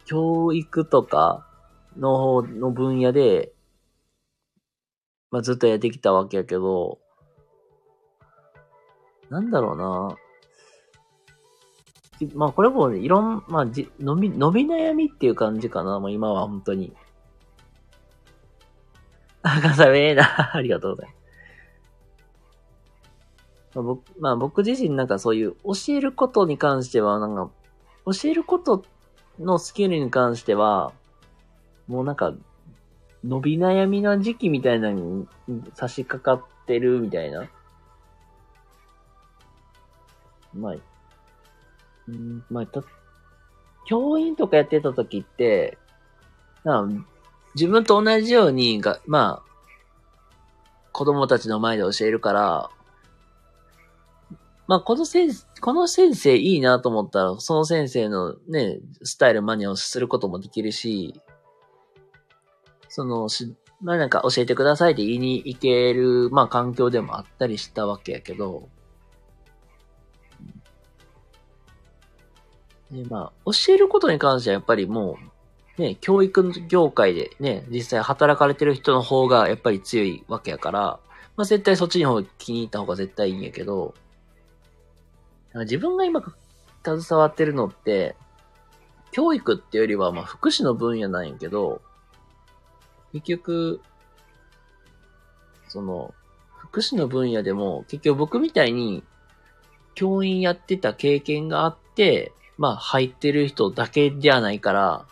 [0.04, 1.46] 教育とか
[1.96, 3.52] の方の分野で、
[5.36, 6.98] まあずっとやってきたわけやけど、
[9.28, 10.16] なんだろうな。
[12.34, 16.96] まあこれもいろん、まあじ、伸び、伸び悩みっていう感じかな、もう今は本当に。
[19.42, 20.24] あ、かさめえな。
[20.56, 21.18] ありがとうございます。
[23.74, 27.50] まあ、僕、まあ僕自身なんかそういう教えることに関しては、なんか、
[28.06, 28.84] 教えること
[29.38, 30.94] のスキルに関しては、
[31.88, 32.32] もうなんか、
[33.26, 37.48] 伸び悩みな時期みたいなのに差し掛かってるみたいな。
[40.54, 40.74] まあ、
[42.08, 42.82] うん、まあ、た、
[43.86, 45.76] 教員とかやってた時って、
[46.64, 46.88] な
[47.54, 49.46] 自分と同じようにが、まあ、
[50.92, 52.70] 子供たちの前で教えるから、
[54.66, 61.20] まあ、この先生、この先生いいなと思ったら、その先生のね、スタイルマニアをすることもできるし、
[62.96, 68.70] その、し、まあなんか教えてくださいって言いに行ける、まあ環境でもあったりしたわけやけど、
[72.90, 75.18] で、まあ、教えることに関してはやっぱりも
[75.76, 80.98] う、ね、教育業界でね、実際働かれてる人の方がやっぱり強いわけやから、
[81.36, 83.92] まあ絶対そっちの方気に入った方が絶対いいんやけど、
[85.52, 86.22] 自分が今
[86.82, 88.16] 携わってるのって、
[89.10, 91.82] 教育っていうよりは、まあ福祉の分野なんやけど、
[93.20, 93.80] 結局、
[95.68, 96.14] その、
[96.58, 99.02] 福祉の分野でも、結局僕みたいに、
[99.94, 105.06] 教員やってた経験があって、まあ入ってる人だけじゃないから、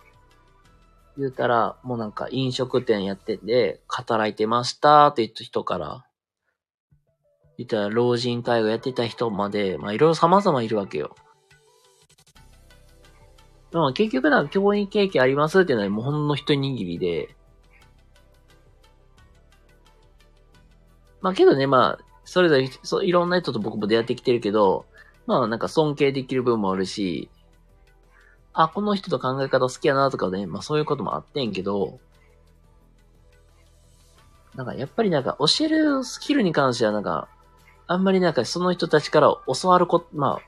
[1.16, 6.05] 言うたら、もうなんか飲食店やってて、働いてましたって言った人から、
[7.57, 11.14] 言ったら老人介護やってた人まで、まあいろいろ様々いるわけよ。
[13.72, 17.34] まあ結局なんか教員経験ありますっていうのはもうほんの一握りで、
[21.25, 24.85] まあけどね、まあ、それぞれ、そいろんな人と僕も出会ってきてるけど、
[25.27, 27.31] まあなんか尊敬できる部分もあるし、
[28.53, 31.99] あ、この人と考え方好きやなとかね、まあそういうこともあってんけど、
[34.55, 37.29] なんかやっぱりなんか教えるスキルに関してはなんか、
[37.87, 40.41] あんまりなんかその人たちから教わること、ま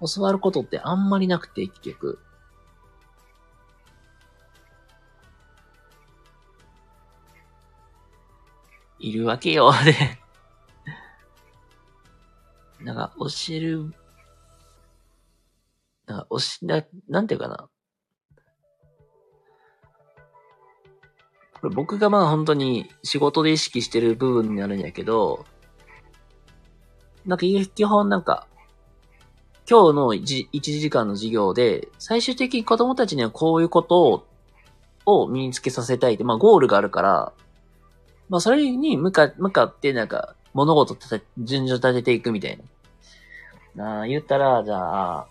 [0.00, 2.18] あ、教わることってあんまりなくて、結局。
[9.02, 10.18] いるわけよ、 で。
[12.84, 13.92] なんか、教える
[16.06, 17.68] なんか、おし、な、なんていうかな。
[21.60, 25.46] これ僕がまあ本当に仕事で意識してる部分になるんやけど、
[27.24, 28.48] なんか基本なんか、
[29.70, 34.26] 今日の 1, 1時間の授業で、最終的に子供たちにはこういうことを、
[35.06, 37.32] を身につけさせたいって、まあゴールがあるから、
[38.32, 42.58] まあそれに向か、向かってなんか物事って順序立てていくみたい
[43.76, 43.84] な。
[43.84, 45.26] なあ、言ったら、じゃあ、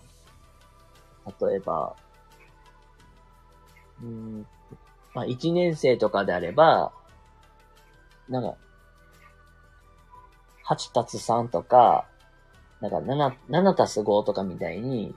[1.40, 1.96] 例えば、
[4.00, 4.46] うん、
[5.14, 6.92] まあ、1年生とかであれば、
[8.28, 8.54] なんか、
[10.68, 12.06] 8たす3とか、
[12.80, 15.12] なんか7、7たす5とかみたいに、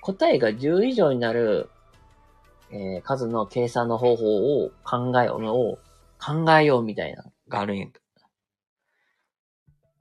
[0.00, 1.68] 答えが10以上になる、
[2.70, 5.78] えー、数の計算の方法を考えようを、
[6.18, 7.86] 考えようみたいな、があるんや。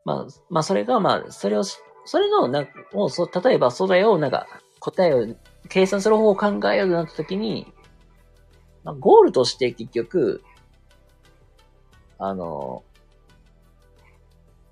[0.03, 1.79] まあ、まあ、それが、まあ、それを、そ
[2.19, 4.47] れの、なん、もう、そ、例えば、それを、なんか、
[4.79, 5.35] 答えを
[5.67, 7.73] 計算する方法を考えようとなったときに、
[8.83, 10.43] まあ、ゴールとして結局、
[12.19, 12.83] あの、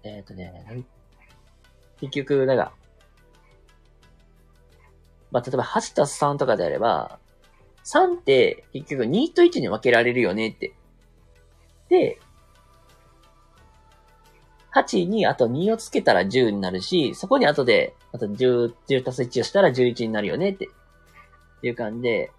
[0.04, 0.86] えっ、ー、とね、
[2.00, 2.74] 結局、なんか、
[5.32, 7.20] まあ、例えば8たす3とかであれば、
[7.86, 10.74] 3って結局2と1に分けられるよねって。
[11.94, 12.20] で、
[14.74, 20.70] 8にあと2をつけたら10になるし、そこに後で、あと10、10足す1をしたら11になるよねって、
[21.62, 22.32] いう感じで、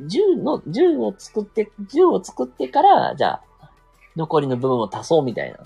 [0.00, 3.42] 10の、10を作って、10を作ってから、じゃあ、
[4.14, 5.58] 残りの部分を足そうみたいな。
[5.58, 5.62] っ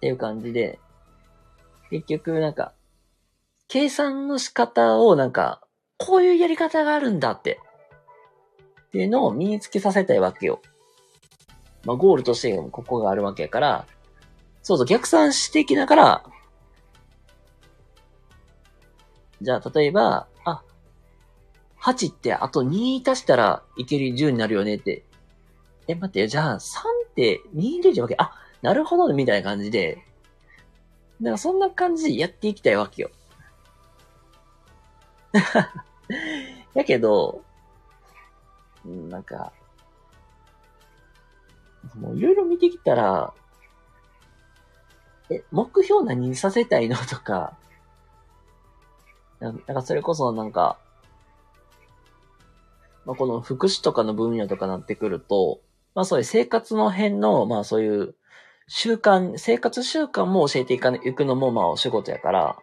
[0.00, 0.80] ていう感じで、
[1.90, 2.72] 結局なんか、
[3.68, 5.60] 計算の仕方をなんか、
[5.98, 7.60] こういうやり方があるんだって、
[8.94, 10.62] っていうのを身につけさせたいわけよ。
[11.84, 13.88] まあ、ゴールとしてここがあるわけやから、
[14.62, 16.24] そうそう、逆算していきながら、
[19.42, 20.62] じゃあ、例えば、あ、
[21.82, 25.04] 8ってあと2足したらいける10になるよねって。
[25.88, 26.78] え、待ってよ、じゃあ3
[27.10, 28.30] って2でわけ、あ、
[28.62, 30.04] なるほど、みたいな感じで、
[31.20, 33.10] だかそんな感じでやっていきたいわけよ。
[36.74, 37.42] やけど、
[38.84, 39.52] なんか、
[41.94, 43.34] もういろいろ見てきたら、
[45.30, 46.96] え、目標何にさせたいの？
[46.96, 47.56] とか、
[49.40, 50.78] なんかそれこそなんか、
[53.04, 55.60] まあ、この福祉とかの分野とかなってくると、
[55.94, 58.14] まあそういう生活の辺の、まあそういう
[58.66, 62.56] 習慣、生活習慣も教えていかいくのもまあお仕事やから、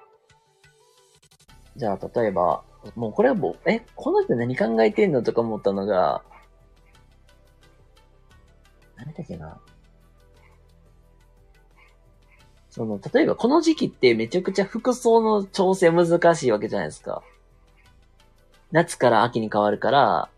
[1.75, 2.63] じゃあ例えば、
[2.95, 6.23] もうこれはもう、え、この人何考えてんのとか思ったのが、
[8.95, 9.59] 何だっけな。
[12.69, 17.21] その、例えばこの時期ってめちゃくちゃ服装の調整難しいわけじゃないですか。
[18.71, 20.29] 夏から秋に変わるから、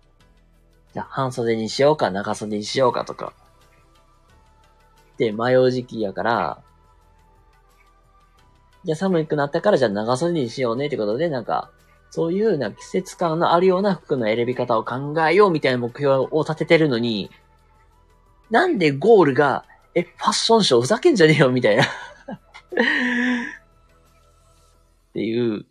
[0.93, 3.33] じゃ半袖にしようか長袖にしようかとか。
[5.17, 6.61] で、迷う時期やから、
[8.83, 11.71] じゃあ寒くなったからじゃあ長袖にしようねってことで、なんか、
[12.13, 17.31] そういうな季節感のあるような服の選び方を考えようみたいな目標を立ててるのに、
[18.51, 21.89] なんでゴールが、え、ファッションショーふざけんじゃねえよ、みたいな っ
[25.13, 25.65] ていう、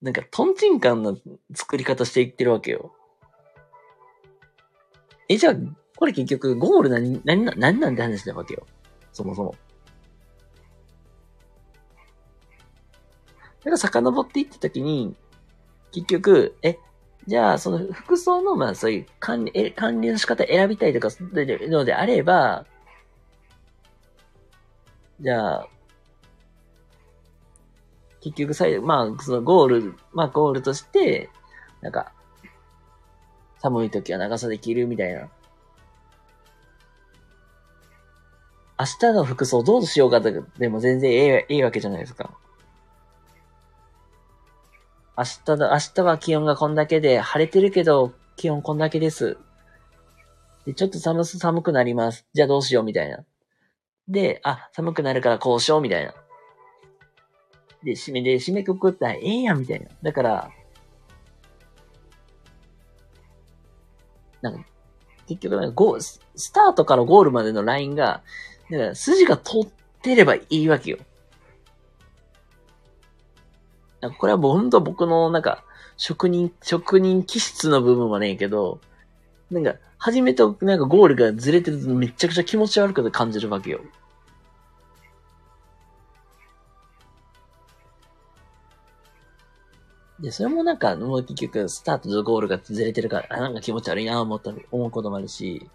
[0.00, 1.16] なんか、トンチンカンな
[1.52, 2.92] 作り方していってるわけよ。
[5.28, 5.54] え、じゃあ、
[5.96, 8.64] これ結局ゴール何、何、何なんて話なわけよ。
[9.12, 9.56] そもそも。
[13.58, 15.16] だから遡っていったときに、
[15.92, 16.78] 結局、え、
[17.26, 22.66] じゃあ、その服装の、まあそういう管理、管理の仕方選びたいとか、のであれば、
[25.20, 25.68] じゃあ、
[28.20, 31.30] 結局最後、まあ、そのゴール、まあゴールとして、
[31.80, 32.12] なんか、
[33.58, 35.28] 寒い時は長袖着るみたいな。
[38.80, 42.30] 明日の服装どうしようかとかでも全然ええ、いいわけじゃないですか。
[45.18, 49.36] 明日の、明日は気温がこんだけで、晴れてるけど、気温こんだけです。
[50.64, 52.24] で、ちょっと寒す、寒くなります。
[52.34, 53.24] じゃあどうしようみたいな。
[54.06, 56.14] で、あ、寒くなるからこうしようみたいな。
[57.82, 59.88] で、締めで、締めくくったらええやんみたいな。
[60.04, 60.50] だから、
[64.40, 64.64] なんか、
[65.26, 66.20] 結局なんかゴー、ス
[66.52, 68.22] タートからゴールまでのラインが、
[68.70, 69.68] だから筋が通っ
[70.00, 70.98] てればいいわけよ。
[74.00, 75.64] なんかこれはもう本当僕のなんか、
[75.96, 78.80] 職人、職人気質の部分はねえけど、
[79.50, 83.80] なんか、初めとなんかゴールがずれてるとめちゃくちゃ気持ち悪くて感じるわけよ。
[90.20, 95.68] で、それもなんか、もう結局、スタートとゴールがずれてるから、あ、なんか気持ち悪いな思った、思うこともあるし、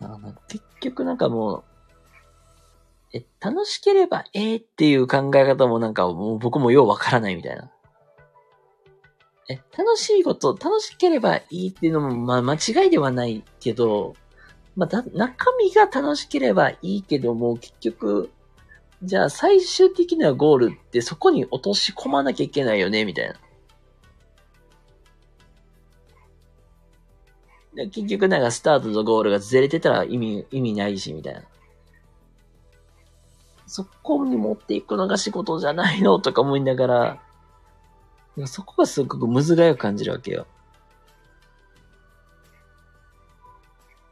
[0.00, 1.64] あなんか結局なんかもう、
[3.40, 7.70] 楽しければええっていう考え方もなんかもう僕もようわからないみたいな。
[9.48, 14.14] え、楽しいこと、楽しければいいっていうのも、まあ間違いではないけど、
[14.74, 18.30] まあだ、中身が楽しければいいけども、結局、
[19.02, 23.36] じゃあ最終的なゴールってそこに落とし込まなきゃいけないよね、みたいな。
[27.90, 31.42] 結局なんかスタートとゴールがずれてたら意味、意味ないし、みたいな。
[33.66, 40.46] そこに持っていくのが仕事じゃないのとか思いながら、そこがすごくむずがゆく感じるわけよ。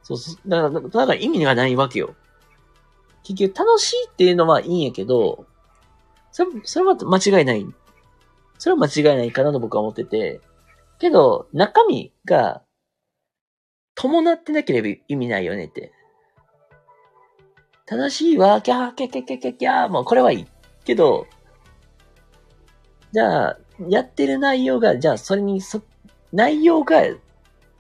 [0.03, 0.49] そうそう。
[0.49, 2.15] だから、だから意味がないわけよ。
[3.23, 5.47] 結局楽しいっていうのはいいんやけど、
[6.31, 7.67] それ、それは間違いない。
[8.59, 10.41] それは間違いないかなと僕は思ってて。
[10.99, 12.63] けど、中身が
[13.95, 15.94] 伴ってなければ意味ないよねって。
[17.87, 20.47] 正しいわ、キャーキャキャキャキャキャー、もうこれはいい。
[20.85, 21.27] けど、
[23.13, 23.59] じゃあ、
[23.89, 25.83] やってる内容が、じゃあそれにそ、
[26.33, 27.03] 内容が、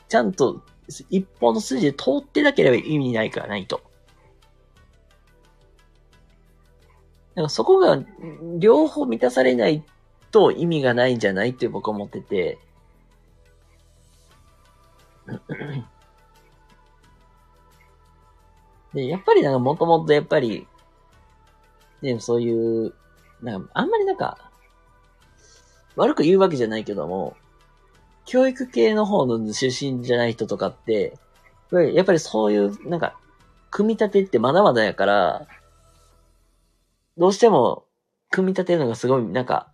[0.08, 0.62] ちゃんと
[1.08, 3.80] 一本の筋で通ってなければ意味ないからないと。
[7.34, 7.98] だからそこが
[8.58, 9.82] 両方満たされない
[10.30, 12.58] と意味がないんじゃないって僕は思ってて。
[18.94, 20.66] で、やっぱりなんかもともとやっぱり、
[22.02, 22.94] ね、そういう、
[23.42, 24.38] なんかあんまりなんか、
[25.96, 27.36] 悪く言うわけじゃないけども、
[28.24, 31.18] 教育系の方の出身じゃない人とかって、
[31.70, 33.18] やっぱりそういう、なんか、
[33.70, 35.46] 組み立てってまだまだやから、
[37.18, 37.84] どうしても、
[38.30, 39.68] 組み立てるのがすごい、なんか、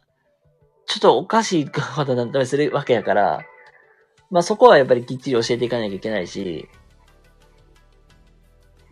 [0.86, 3.42] ちょっとおかしいことだったりするわけやから、
[4.30, 6.68] まあそこはやっぱりきっちり教えていかなきゃいけないし、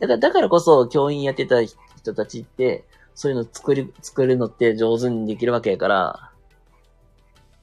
[0.01, 2.85] だから、だからこそ教員やってた人たちって、
[3.15, 6.31] そういうの作る、作るのって上手にできるわけやから、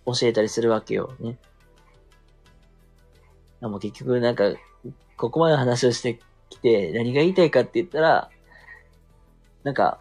[0.05, 1.37] 教えたりするわけよね。
[3.61, 4.53] もう結局なんか、
[5.17, 8.29] ここまで話をしてきて、何が言いたいかって言ったら、
[9.63, 9.99] なんか、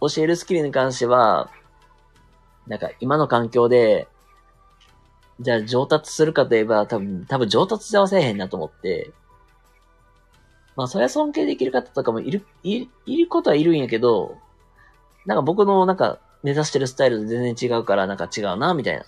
[0.00, 1.50] 教えるスキルに関しては、
[2.66, 4.08] なんか今の環境で、
[5.40, 9.12] じゃあ上達するかといえば、多分、多分上達はせえへんなと思って、
[10.76, 14.36] まあ、それは尊敬できる方とかもいる、いいることはいるんやけど、
[15.26, 19.04] なんか僕のなんか目指してるスタイルと全然違うからなんか違うな、みたいな。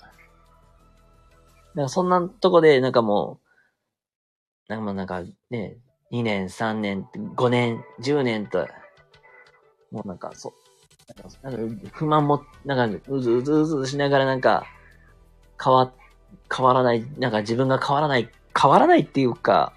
[1.74, 3.40] なんかそんなとこでなんかも
[4.68, 5.76] う、なんかもうなんかね、
[6.12, 8.66] 2年、3年、5年、10年と、
[9.90, 10.54] もうなんかそ
[11.44, 14.64] う、なんか不満も、なんかうずうずうずしながらなんか、
[15.62, 15.92] 変わ、
[16.54, 19.72] 変わらない、なんか自分が変わらない、変わらないっていうか、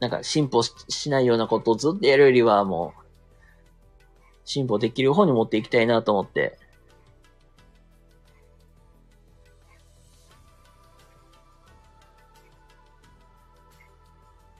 [0.00, 3.02] なんか進歩しないようなことをずっとやるよりはもう、
[4.44, 6.58] 進歩できる方に持っていきたいなと思って。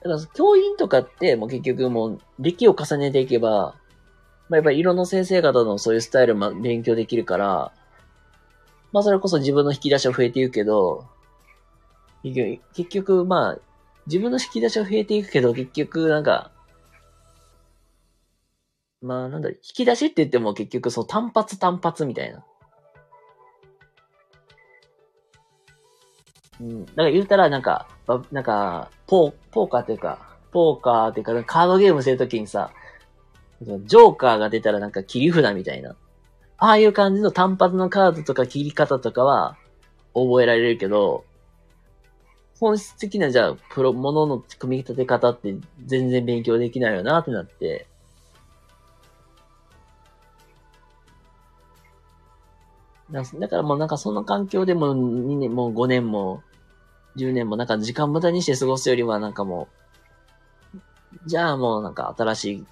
[0.01, 3.75] だから教員とかってもう結局もう歴を重ねていけば、
[4.47, 7.73] まあ、やっぱり色の先生方のそういうスタイルも勉強できるから、
[8.91, 11.05] まあそれこそ自分の引き出しは増えていくけど、
[12.23, 13.57] 結局、まあ、
[14.07, 16.51] 自分の引き出しは増えていくけど、結局、なんか、
[19.01, 22.43] まあなんだ、引き出しって言っても結局その単発単発みたいな。
[26.59, 26.85] うん。
[26.85, 27.87] だから言うたらなんか、
[28.31, 32.71] なんか、ポー、ポーカーっていうか、ポーカーっていうか、カードゲームするときにさ、
[33.61, 35.95] ジョーカーが出たらなんか切り札みたいな。
[36.57, 39.57] ああいう感じの単発のカードとか切り方とかは
[40.13, 41.23] 覚えられるけど、
[42.59, 45.55] 本質的なじゃあ、プロ、ものの組み立て方って
[45.85, 47.87] 全然勉強できないよなってなって、
[53.11, 56.43] だからもうなんかその環境でも2年もう5年も
[57.15, 59.67] 10年もなんか時間無駄にして過ごすよりはなんかも
[60.75, 60.79] う、
[61.25, 62.65] じゃあもうなんか新しい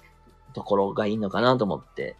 [0.54, 2.16] ところがいいのかなと思って。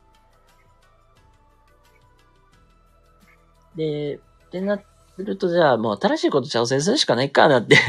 [3.76, 4.82] で、ってなっ
[5.18, 7.74] するとじゃあもう新しいこと挑戦するしかないかなって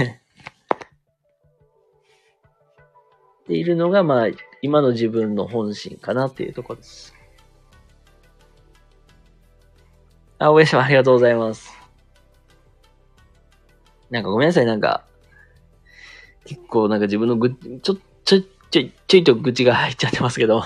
[3.46, 4.28] っているのがまあ
[4.64, 7.14] 今の自分の本心かなっていうところです。
[10.40, 11.72] あ、おやしまありがとうございます。
[14.10, 15.06] なんかごめんなさい、なんか、
[16.46, 18.42] 結構なんか自分のぐ、ちょ、ちょ、
[18.72, 20.64] ちょい、ちょいと愚痴が入っちゃってますけど。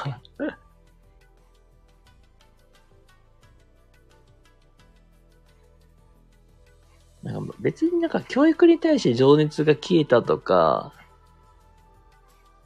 [7.24, 10.94] なんか別になんか教育に対して情熱が消えたとか、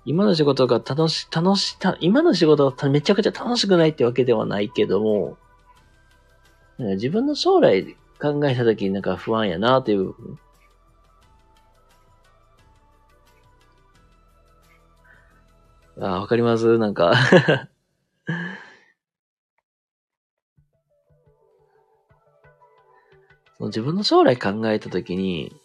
[0.03, 5.37] 今の仕事が楽し、楽し、た今の仕事がめちゃくちゃ楽しくないってわけではないけども、
[6.77, 10.39] なんか自分の将来考えたときになんか不安やなという部分。
[15.99, 16.77] あ、わかります？
[16.77, 17.13] なんか
[23.57, 25.55] その自分の将来考えたときに、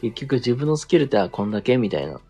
[0.00, 2.20] 結局自分のスキルってこんだけみたいな。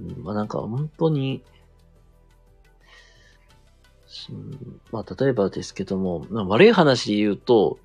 [0.00, 1.42] うん、まあなんか本当に、
[4.92, 7.78] まあ、例えばですけども、まあ、悪い話で言うと、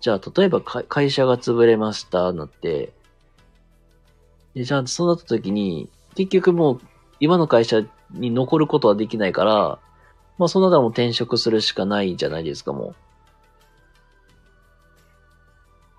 [0.00, 2.92] じゃあ、例えば会社が潰れました、なって、
[4.54, 6.80] でじゃあ、そうなった時に、結局もう、
[7.20, 9.78] 今の会社に残ることはできないから、
[10.38, 12.94] まあ、その他も転職するしかないじゃないですか、もう。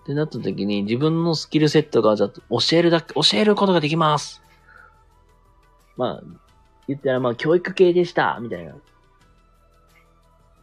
[0.03, 2.41] ってなった時に、自分のスキルセットが、じゃ教
[2.73, 4.41] えるだけ、教えることができます。
[5.97, 6.23] まあ、
[6.87, 8.75] 言ったら、まあ、教育系でした、みたいな。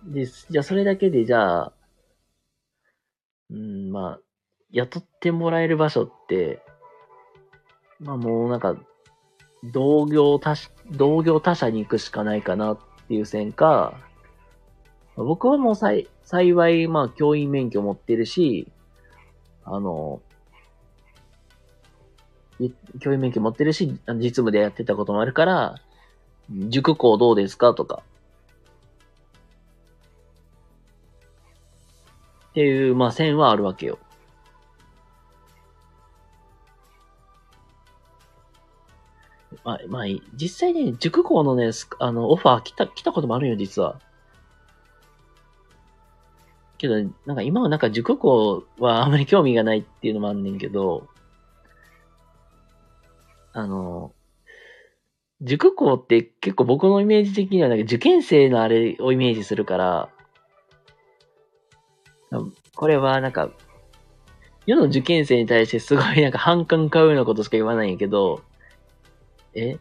[0.04, 1.72] で、じゃあそれだけでじゃあ、
[3.50, 4.20] うん、まあ、
[4.70, 6.62] 雇ってもらえる場所って、
[8.00, 8.76] まあもうなんか、
[9.64, 10.54] 同業他、
[10.90, 12.78] 同業他社に行くしかないかなっ
[13.12, 13.92] ていう線か、
[15.16, 18.72] 僕はもう、幸い、まあ教員免許持ってるし、
[19.64, 20.22] あの、
[23.00, 25.74] 教員免許持ってるし、実務でやってたこともあるから、
[26.48, 28.02] 塾校どうですかとか、
[32.48, 33.98] っていう、まあ、線はあるわけよ。
[39.64, 44.00] まあ、まあ、実際ね、塾校のね、あの、オファー来た、来たこともあるよ、実は。
[46.78, 51.06] けど、なんか今はなんか塾校はあまり興味がないっていうのもあんねんけど、
[53.52, 54.12] あの、
[55.40, 60.08] 塾校って結構僕のイメージ的にはなんか受験生のあれをイメージするから、
[62.74, 63.50] これはなんか、
[64.66, 68.42] 世の受験生に対してすごいなんか反感買うようなことしか言わないんやけど、
[69.54, 69.78] え？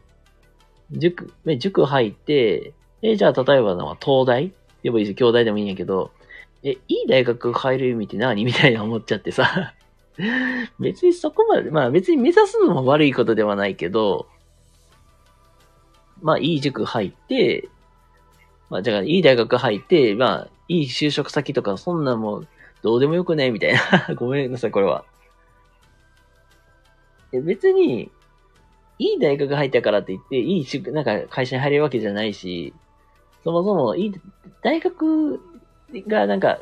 [0.92, 4.52] 塾、塾入って、え、じゃあ例えばのは東大？
[4.84, 6.12] でもいいし、京大でもいいんやけど、
[6.64, 8.46] え、いい大学入る意味って何？
[8.46, 9.74] みたいな思っちゃってさ。
[10.80, 14.28] 別にそこまで、まあ別に目指すのも悪いことではないけど、
[16.22, 17.70] まあいい塾入って、
[18.70, 22.48] まあじゃあいい大学入って、まあいい就職先とかそんなもう
[22.82, 24.16] どうでもよくねみたいな。
[24.16, 25.06] ごめんなさい、これは。
[27.34, 28.12] え別に、
[29.02, 32.72] いい大学入ったからって言って、いいなんか会社に入れるわけじゃないし、
[33.44, 34.14] そもそも、いい、
[34.62, 35.42] 大学
[36.08, 36.60] がなんか、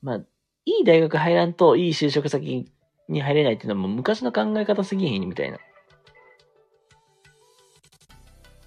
[0.00, 0.16] まあ、
[0.64, 2.72] いい大学入らんといい就職先
[3.10, 5.58] に入れないっていうのはもう昔の考え方すぎへんみたいな。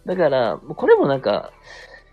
[0.05, 1.51] だから、これもなんか、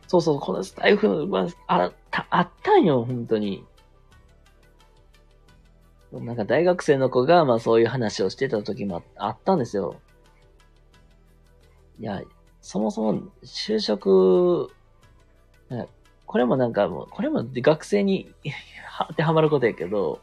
[0.08, 1.92] そうそう、このスタイフはあ
[2.30, 3.66] あったんよ、本当に。
[6.10, 10.00] なんか大学生の子が、まあそういう話をしてた時もあったんですよ。
[11.98, 12.22] いや、
[12.60, 14.70] そもそも就職、
[16.26, 18.34] これもなんかもう、これも学生に
[19.08, 20.20] 当てはまることやけど、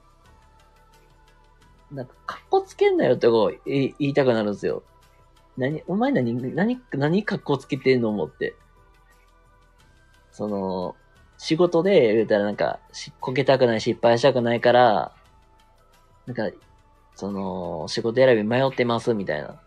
[1.91, 4.83] なんか、かっこつけんなよってこう言いたくなるんですよ。
[5.57, 8.55] 何、お前何、何、何かっこつけてんの思って。
[10.31, 10.95] その、
[11.37, 15.13] 仕事で言うたらなんか、しっこけたくない、失敗したくないから、
[16.25, 16.49] なんか、
[17.15, 19.59] その、仕事選び迷ってますみたいな。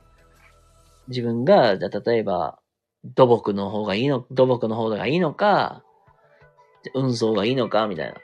[1.09, 2.59] 自分が、じゃ例えば、
[3.05, 5.85] 土木の方がいいの、土木の方がいいのか、
[6.95, 8.15] 運送がいいのかみたいな。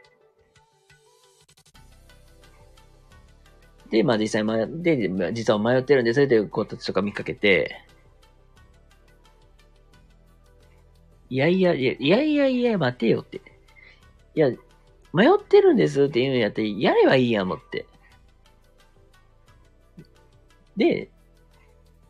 [3.91, 7.77] で、まあ実際迷って、実は迷ってるんですよということとか見かけて、
[11.29, 13.41] いやいや、いやいやいやいや、待てよって。
[14.35, 14.51] いや、
[15.13, 17.87] 迷ってるんですって言うんやって、やればいいやもって。
[20.77, 21.11] で、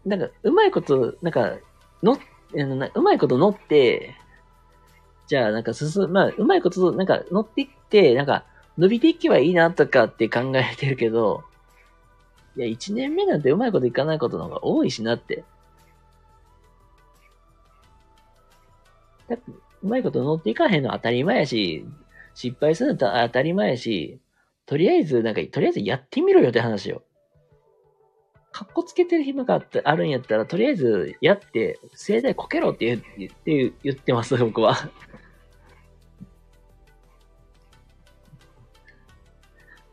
[0.05, 1.57] なんか、うまいこと、なんか、
[2.03, 2.19] の、
[2.95, 4.15] うまいこと乗って、
[5.27, 8.45] じゃあ、なんか進む、まあ、うまいこと、なんか乗っていって、なんか、
[8.79, 11.45] 伸びていけばいいなとかって考えてるけど、
[12.57, 15.45] いや、一年目なんてうまいこといかないことの方が多いしなって。
[19.29, 19.53] だって
[19.83, 21.85] うまいこと乗っていかへんのは当たり前やし、
[22.35, 24.19] 失敗するの当たり前やし、
[24.67, 27.03] とりあえず、なんか、とりあえずやってみろよって話よ。
[28.53, 34.77] かっこつけてる暇があってあるんやったら、とりあえずやって、盛大こけろって言って言ってます、 僕は。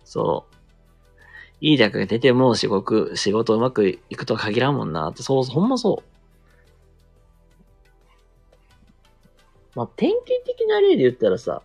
[0.03, 0.55] そう。
[1.59, 6.17] いい大学出ても仕事、仕事うまくいくとは限らんもんなって、そう、ほんまそう。
[9.75, 11.61] まあ、典型的な例で言ったらさ、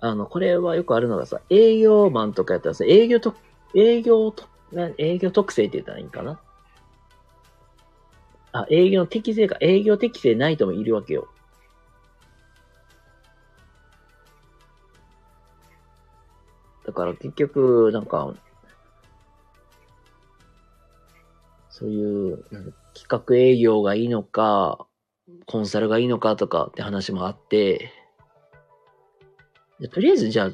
[0.00, 3.34] あの、これはよくあるのがさ、営業マンとかやったらさ、営業と、
[3.74, 6.40] 営業と、な営業特性って言ったらいいんかな？
[8.52, 11.28] あ、営業の適性か、営業適性ないともいるわけよ。
[16.86, 18.34] だから結局、なんか、
[21.70, 22.44] そういう、
[22.92, 24.86] 企画営業がいいのか、
[25.46, 27.90] コンサルがいいのかとかって話もあって、
[29.90, 30.50] とりあえずじゃあ、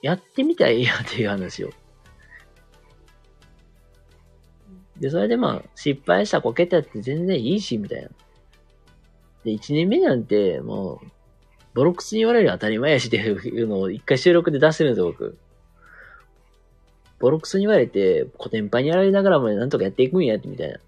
[0.00, 1.70] やってみたいいやっていう話を。
[5.00, 8.08] で、それでまあ、失敗したこけたって全然いいし、みたいな。
[9.44, 11.06] で、1年目なんて、もう、
[11.74, 15.38] ボロクスに言われる当たり前やしっていうのを一回収録で出してるんですよ、僕。
[17.18, 20.78] ボロクソに言われて、コテンパンにやられながらもなんとかやっていくんやって、みたいな。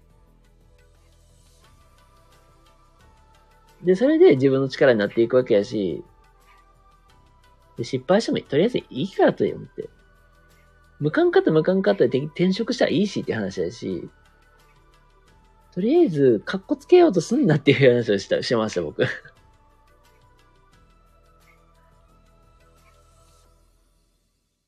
[3.83, 6.03] で、それで自分の力になっていくわけやし、
[7.77, 9.89] で失敗してもとりあえずいいからと思って。
[10.99, 14.09] 向かんかった向かんかったで転職したらいいしって話だし、
[15.73, 19.03] とりあえず、かっこつけようとすんなっていう話をした、しました、僕。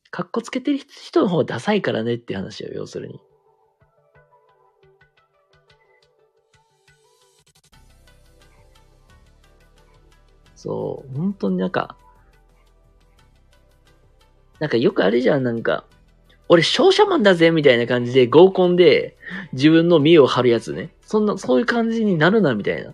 [0.09, 3.19] かっこつけてる人の方がダサいからねって話よ、要するに。
[10.55, 11.95] そう、本当になんか、
[14.59, 15.85] なんかよくあるじゃん、なんか、
[16.47, 19.17] 俺商社マンだぜみたいな感じで合コンで
[19.53, 20.89] 自分の身を張るやつね。
[21.01, 22.93] そんな、そういう感じになるな、みたいな。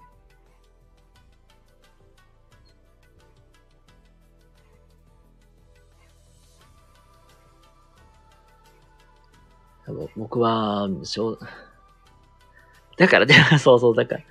[10.16, 11.40] 僕は、しょう、
[12.98, 14.22] だから、で そうそう、だから、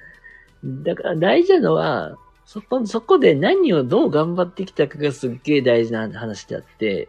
[0.65, 7.09] だから大事なのは、そこ、そこで何をどう頑張ってきたかがすっげえ大事な話であって、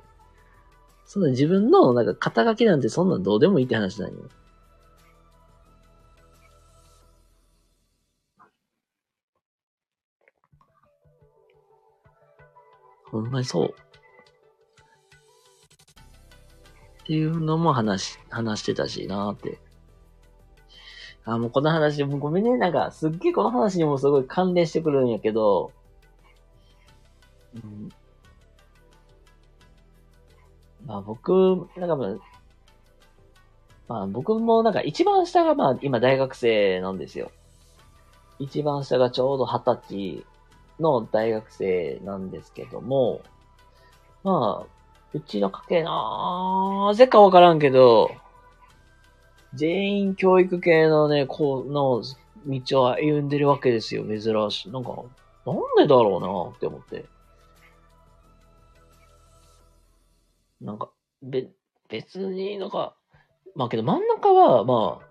[1.11, 4.29] その自分のなんか肩書きなんてそんなんどうでもいいって話なんよ。
[13.03, 13.75] ほんまにそう。
[17.03, 19.59] っていうのも話、話してたしなーって。
[21.25, 22.55] あ、もうこの話、もうごめんね。
[22.55, 25.73] なんか、すっげえこの話にもすごい関連してくるんやけど、
[27.53, 27.89] うん、
[30.85, 32.09] まあ僕、なんかまあ、
[33.87, 37.31] まあ僕もなんか一番下がまあ今大学生なんですよ。
[38.39, 40.25] 一番下がちょうど二十歳
[40.79, 43.21] の大学生なんですけども、
[44.23, 44.67] まあ、
[45.13, 48.11] うちの家系なぜかわからんけど、
[49.53, 52.01] 全員教育系のね、こう、の
[52.45, 54.03] 道を歩んでるわけですよ。
[54.03, 54.19] 珍
[54.51, 54.71] しい。
[54.71, 54.91] なんか、
[55.45, 57.05] なんでだろうなって思って。
[60.61, 60.91] なんか、
[61.23, 61.47] べ、
[61.89, 62.95] 別になんか、
[63.55, 65.07] まあけど真ん中は、まあ、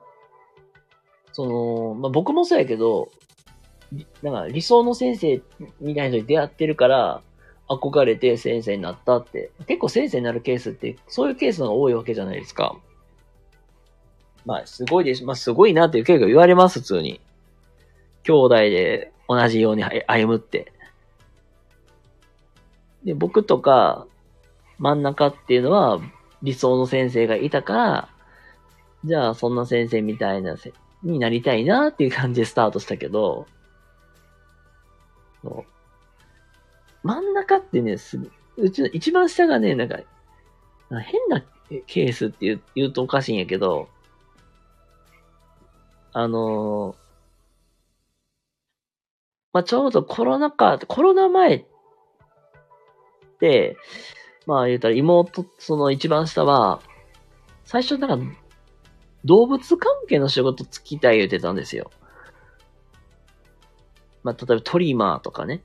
[1.33, 3.11] その、まあ僕もそうやけど、
[4.23, 5.43] なんか理想の先生
[5.81, 7.23] みたいな人に出会ってるから、
[7.69, 9.53] 憧れて先生になったって。
[9.67, 12.77] 結構先生になるケースって、そういうケースが多いわけじゃないですか。
[14.45, 15.25] まあ、すごいです。
[15.25, 17.21] まあ、すごいなっていう結構言われます、普通に。
[18.25, 20.73] 兄弟で同じように歩むって。
[23.05, 24.07] で、僕とか、
[24.81, 26.01] 真ん中っていうのは、
[26.43, 28.09] 理想の先生がいたから、
[29.05, 33.47] じゃあ、そんな先生みたいなせ、になりたいなっていう感じでスタートしたけど、
[37.03, 38.19] 真ん中ってね、す
[38.57, 39.99] うちの一番下がね、なんか、
[40.91, 41.45] 変な
[41.87, 43.89] ケースって言う言うとおかしいんやけど、
[46.13, 47.01] あのー
[49.53, 51.65] まあ、ちょうどコロナ禍、コロナ前っ
[53.41, 53.77] て、
[54.47, 56.81] まあ言うたら妹、その一番下は、
[57.65, 58.37] 最初なんか、
[59.25, 61.91] 動物関係の仕事つきたい言ってたんですよ。
[64.23, 65.63] まあ、例えばトリマーとかね。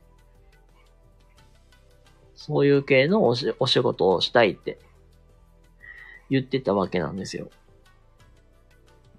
[2.35, 4.77] そういう系のおしお仕事をしたいって
[6.29, 7.49] 言ってたわけなんですよ。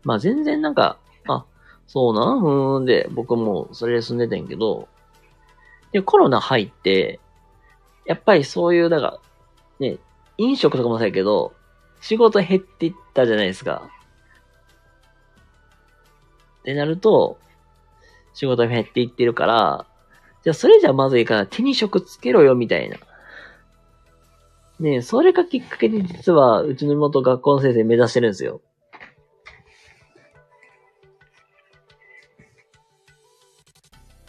[0.05, 1.45] まあ全然なんか、あ、
[1.89, 2.41] そうなん？
[2.41, 4.89] ふーんで、僕もそれで住んでたんけど、
[5.93, 7.19] で、コロナ入って、
[8.05, 9.21] やっぱりそういう、だから、
[9.81, 9.99] ね、
[10.39, 11.55] 飲食とかもそうやけど、
[12.01, 13.91] 仕事減っていったじゃないですか。
[16.61, 17.39] ってなると、
[18.35, 19.87] 仕事減っていってるから、
[20.43, 22.99] じゃあそれじゃまずいから手に職つけろよ、みたいな。
[24.79, 28.61] ね、それがきっかけで実は、うちの妹学校の先生目指してるんですよ。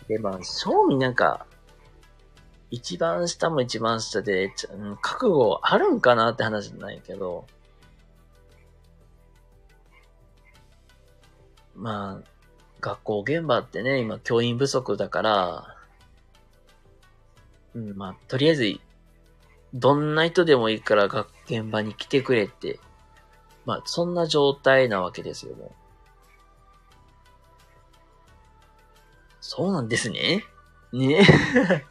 [0.08, 1.46] で、まあ、正味なんか、
[2.70, 7.46] 一番下も一番下で、うん覚悟あるんかなって話じゃないけど、
[11.76, 12.28] まあ、
[12.82, 15.76] 学校現場ってね、今教員不足だから、
[17.76, 18.80] うん、まあ、とりあえず、
[19.74, 22.80] どんな人でもいいから学現場に来てくれって、
[23.66, 25.72] まあ、そんな状態なわけですよ、もう。
[29.42, 30.44] そうなんですね。
[30.92, 31.22] ね。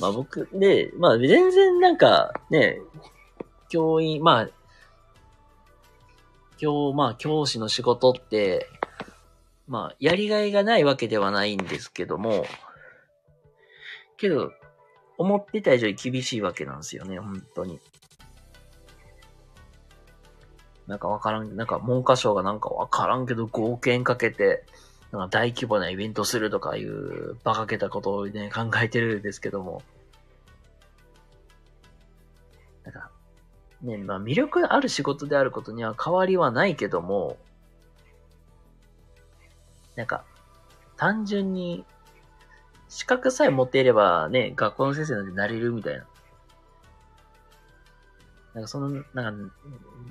[0.00, 2.80] まあ僕、で、まあ全然なんか、ね、
[3.68, 4.48] 教員、まあ、
[6.58, 8.68] 教、まあ教師の仕事って、
[9.66, 12.44] まあやりがいがないわけではないんですけども、
[14.16, 14.52] けど、
[15.16, 17.80] 思ってた以上に厳しいわけなんですよね、本当に。
[20.86, 24.64] なんかわからん、なんか文科省がなんかわからんけど合憲かけて、
[25.14, 29.80] なんか大規模なイベントするとかいう馬鹿げたことをね、考えてるんですけども。
[32.82, 33.10] なんか、
[33.80, 37.36] ね、まあ魅力ある仕事であることには変わりはないけども、
[39.94, 40.24] なんか、
[40.96, 41.84] 単純に、
[42.88, 46.06] 資格さえ持っていればね、学校の先生なんてなれるみたいな。
[48.54, 49.54] なんかその、なんか、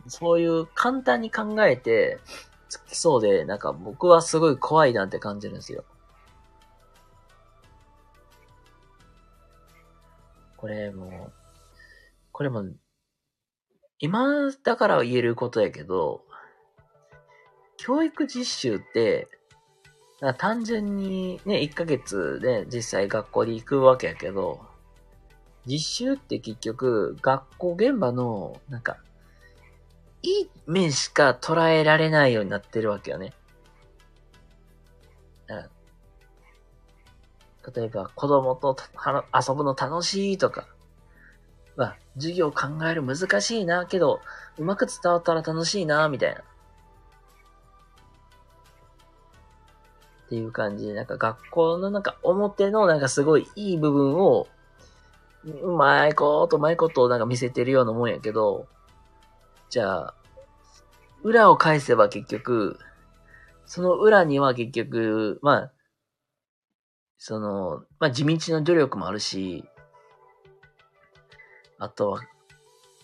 [0.08, 2.20] そういう簡単に考えて、
[2.74, 5.84] つきそうで、なんか僕はすごい怖いなって感じるんですよ。
[10.58, 11.32] これも、
[12.32, 12.66] これも、
[14.00, 16.24] 今だから言えることやけど、
[17.78, 19.28] 教育実習って、
[20.38, 24.62] 単純にね、1ヶ月で実際学校に行くわけやけど、
[25.66, 28.98] 実習って結局、学校現場の、なんか、
[30.24, 33.34] いい面しか捉えられないようになってるわけよね。
[37.76, 38.76] 例えば、子供と
[39.34, 40.68] 遊ぶの楽しいとか、
[41.78, 44.20] まあ、授業考える難しいな、けど、
[44.58, 46.42] うまく伝わったら楽しいな、みたいな。
[46.42, 46.44] っ
[50.30, 54.48] ていう感じで、なんか学校のなんか表のなんかすごいいい部分を、
[55.46, 58.68] うまいこと、うまいことをなんか見せてるようなもんやけど、
[59.74, 60.16] じゃあ、
[61.24, 62.78] 裏を返せば結局、
[63.66, 65.72] その裏には結局、まあ、
[67.18, 69.66] その、まあ地道な努力もあるし、
[71.80, 72.22] あとは、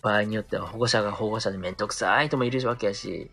[0.00, 3.32] 場合によっては保護者が保護者でめんどくさい人もいるわけやし、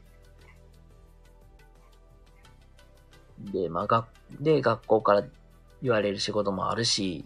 [3.37, 4.07] で、まあ、
[4.41, 5.23] で、学校から
[5.83, 7.23] 言われる仕事もあるし、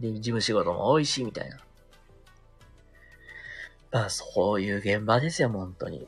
[0.00, 1.58] で、事務仕事も多いし、みたいな。
[3.92, 6.06] まあ、そういう現場ですよ、本当に。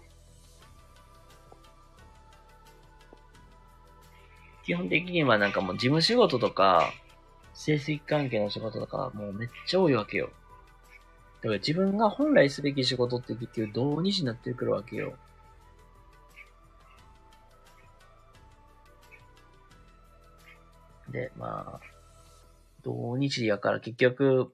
[4.64, 6.92] 基本的にはなんかもう事務仕事とか、
[7.54, 10.30] 成績関係の仕事とか、もうめっちゃ多いわけよ。
[11.40, 15.14] だから自分が本来すべき仕事って結局どうにしなってくるわけよ。
[21.10, 21.97] で、まあ、
[22.82, 24.52] 土日やから結局、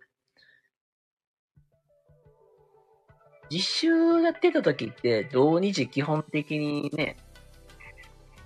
[3.50, 7.16] 実習やってた時って、土日基本的にね、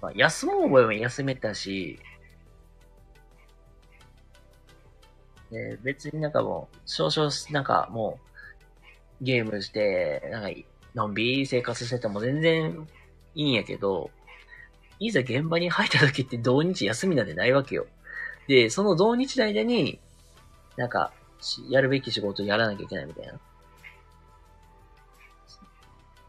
[0.00, 1.98] まあ、休もう覚えは休めたし、
[5.50, 8.18] で、別になんかもう、少々、なんかも
[9.20, 10.50] う、ゲームして、なんか、
[10.94, 12.86] のんびり生活してても全然
[13.34, 14.10] いいんやけど、
[14.98, 17.86] いざ現場に入った時って土日休みなんてないわけよ。
[18.48, 20.00] で、その土日の間に、
[20.76, 21.12] なんか、
[21.68, 23.34] やるべき仕事をやらなきゃいけないみたいな。
[23.34, 23.36] っ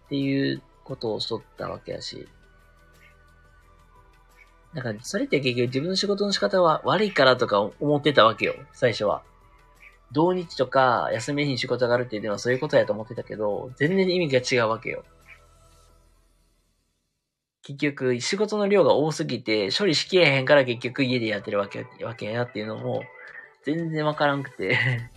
[0.10, 2.28] ていうことをしとったわけやし。
[4.74, 9.24] なんか、それって結局自分の仕事の仕方は悪いからとか思ってたわけよ、最初は。
[10.12, 15.04] 土日とか休みに仕事があるっていうのはそういうことやと思ってたけど、全然意味が違うわけよ。
[17.62, 23.04] 結局、仕事の量が多すぎて、処理しきれへんから結局家でやってるわけ、わけやっていうのも、
[23.64, 24.78] 全然わからんくて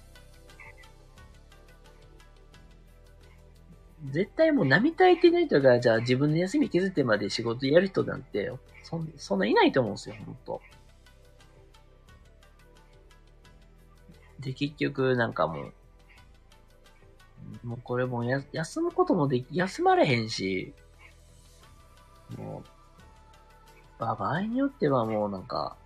[4.10, 8.50] 絶対もう並大抵ない人が、じゃあ自分の休み削ってまで仕事やる人なんて、
[8.82, 10.60] そんそんないないと思うんですよ、ほんと。
[14.40, 15.70] で、結局、なんかも
[17.62, 20.74] う、もうこれもや、休むこともでき、休まれへんし、
[22.38, 22.62] も
[23.98, 25.76] う、まあ、場合によってはもうなんか、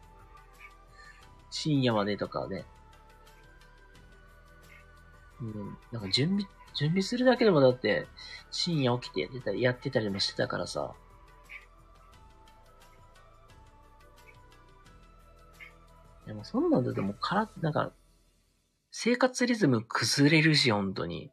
[1.50, 2.64] 深夜までとかね、
[5.40, 6.44] うん、なんか準備、
[6.74, 8.06] 準備するだけでもだって、
[8.50, 10.94] 深夜起きてやってたり、やってたりもしてたからさ。
[16.26, 17.92] でもそんなんだともうから、なんか、
[18.90, 21.30] 生活リズム崩れるし、本当に。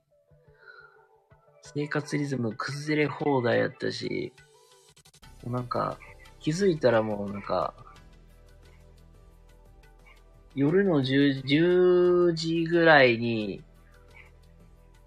[1.64, 4.34] 生活リズム崩れ放題やったし、
[5.49, 5.98] なんか、
[6.40, 7.74] 気づいたらもうなんか、
[10.56, 13.64] 夜の 10, 10時ぐらいに、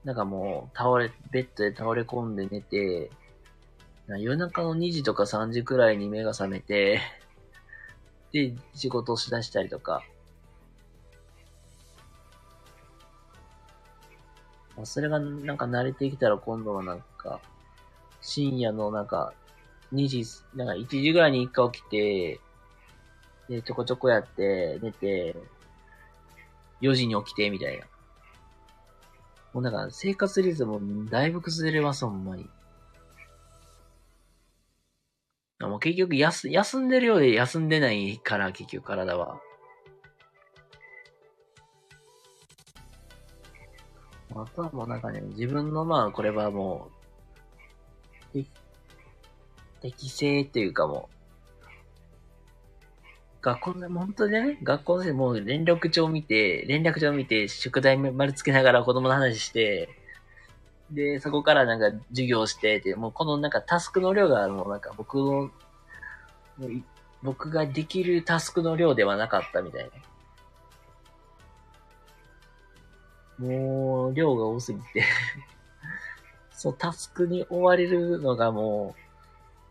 [0.04, 3.10] なんかもう倒れ、ベッドで倒れ込んで寝て、
[4.08, 7.00] 夜中の2時とか3時くらいに目が覚めて、
[8.32, 10.02] で、仕事をしだしたりとか。
[14.84, 17.40] それがなんか慣れてきたら今度はなんか、
[18.20, 19.32] 深夜のなんか、
[19.92, 22.40] 2時、なんか1時ぐらいに一回起きて、
[23.48, 25.36] で、ちょこちょこやって、寝て、
[26.80, 27.86] 4時に起きて、みたいな。
[29.52, 32.48] もうなんか生活リズムだいぶ崩れます、ほんまに。
[35.60, 39.40] もう結局休、休んでるようで休んでないから、結局体は。
[44.34, 46.90] あとはもうなんかね、自分のまあ、これはも
[48.34, 48.38] う、
[49.86, 51.16] 適正っていうかもう、
[53.40, 59.88] 学校で、本当にね、学校でもう連絡帳見て、連絡帳見て、宿題丸つけながら子供の話して、
[60.90, 65.50] で、そこからなんか授業してて、もうこのなんかタスクの量がもうなんか僕の、
[67.22, 69.90] 僕ができるタスクの量ではなかったみたい
[73.38, 73.46] な。
[73.46, 75.04] もう、量が多すぎて
[76.50, 79.05] そう、タスクに追われるのがもう、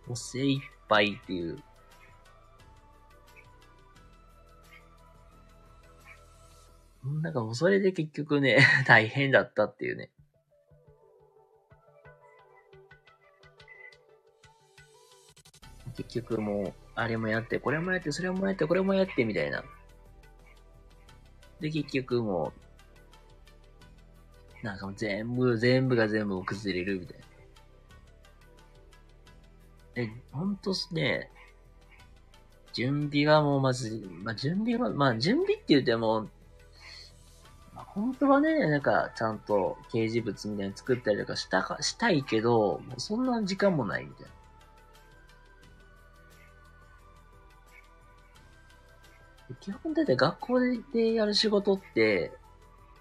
[0.08, 1.58] もう精一杯っていう。
[7.22, 8.58] なんかもうそれで結局ね、
[8.88, 10.10] 大変だったっていうね。
[15.96, 19.64] 結局もう、あれもやって、これもやって、それもやって、これもやって、みたいな。
[21.60, 22.52] で、結局も
[24.62, 27.26] う、なんかもう全部、全部が全部崩れるみたいな。
[29.96, 31.30] え、ほんとっすね、
[32.74, 36.28] 準備はもうまず、まあ、準備は、まあ、準備って言っても、
[37.74, 44.32] まあ、本当はね、なんか、ちゃんと掲示物みたいに作ったりとかしたか、したいけど、もうそんな時間もないみたいな。
[49.62, 50.60] 基本だって学校
[50.92, 52.34] でやる仕事って、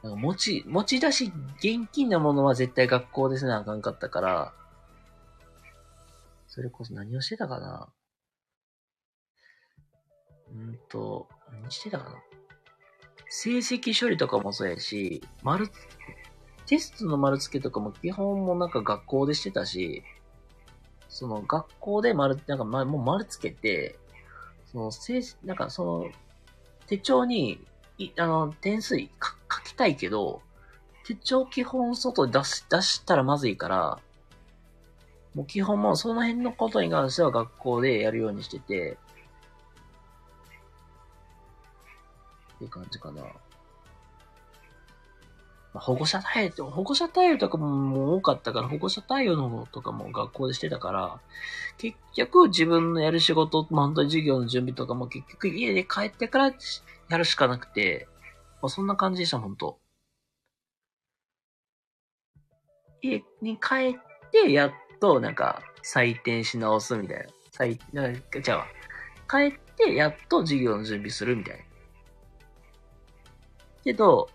[0.02, 4.52] なんか持ち、持ち出し、現金なものは絶対学校でせなあかんかったから、
[6.54, 7.88] それこそ何をしてたかな。
[10.52, 12.16] うんと、何してたかな。
[13.28, 15.66] 成績処理とかもそうやし、丸、
[16.66, 20.04] テストの丸付けとかも基本もなんか学校でしてたし、
[21.08, 23.98] その学校で丸、なんか、もう丸付けて、
[24.70, 26.10] その、成、なんかその、
[26.86, 27.66] 手帳に、
[27.98, 29.08] い、あの、点数書
[29.64, 30.40] きたいけど、
[31.04, 33.98] 手帳基本外出し、出したらまずいから、
[35.34, 38.98] もう基本もその辺のことに関しては学校でやるようにしてて、
[42.54, 43.22] っていう感じかな。
[45.74, 51.20] まあ、保護者対応、保護者対応とかも多かったから、保護者対応の方とかも学校でしてたから、
[51.78, 56.54] 結局自分のやる仕事、まあ、本当に授業の準備とかも結局家で帰ってから
[57.08, 58.06] やるしかなくて、
[58.62, 59.80] まあ、そんな感じでした、本当
[63.02, 64.72] 家に帰って、やっ
[65.04, 67.24] となんか採点し直すみたいな。
[67.52, 67.78] 採、
[68.42, 68.66] じゃあ、
[69.30, 71.62] 帰ってやっと授業の準備するみたいな。
[73.84, 74.30] けど、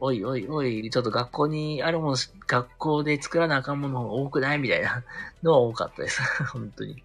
[0.00, 2.16] おいおいおい、ちょっと学校にあるもの、
[2.46, 5.04] 学校で作らなあかんもの多くないみたいな
[5.42, 6.22] のは多かったです。
[6.50, 7.02] 本当に。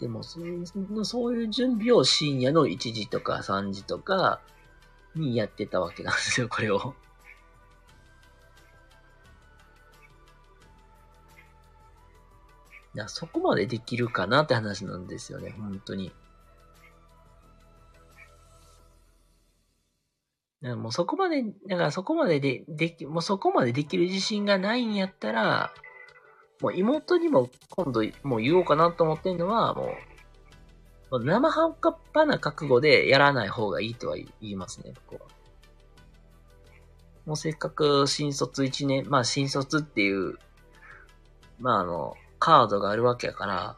[0.00, 4.40] でもそういう、そういう準備を深夜の1時とか3時とか
[5.14, 6.94] にやってたわけなんですよ、これを。
[12.94, 16.12] いや、そこまでできるかなって話なんですよね、本当に。
[20.62, 25.72] もうそこまで、だからそこまでで、でき、もうそこまでできる自信がないんやったら、
[26.60, 29.86] もう妹にも今度もう言おうかなと思ってんのは、もう、
[31.10, 35.28] もう生半可な覚悟でやらない方がいいとは言いますね、僕は。
[37.26, 40.38] もうせっかく新卒1年、まあ新卒っていう、
[41.58, 43.76] まああの、カードがあるわけやから、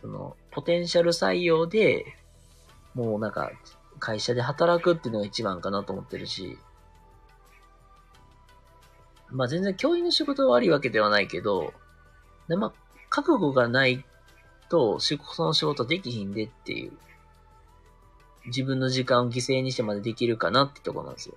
[0.00, 2.04] その、ポテンシャル採用で、
[2.94, 3.50] もうなんか、
[4.00, 6.58] 会社で働くっていうのが一番かなと思ってるし、
[9.30, 11.72] まあ全然教員の仕事が悪いわけではないけど、
[12.48, 12.72] でまあ、
[13.10, 14.04] 覚悟がない
[14.68, 16.92] と、その仕事できひんでっていう、
[18.46, 21.34] 自分の時間を犠牲にしてまでできるかなってとこなんですよ。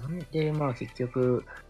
[0.00, 1.69] なんで、まあ結局、あ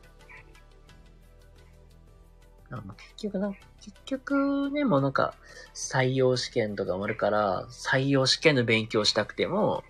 [2.70, 5.34] まあ、結局な、結局ね、もうなんか、
[5.74, 9.82] 採用試験とかもあるから、採用試験の勉強したくても、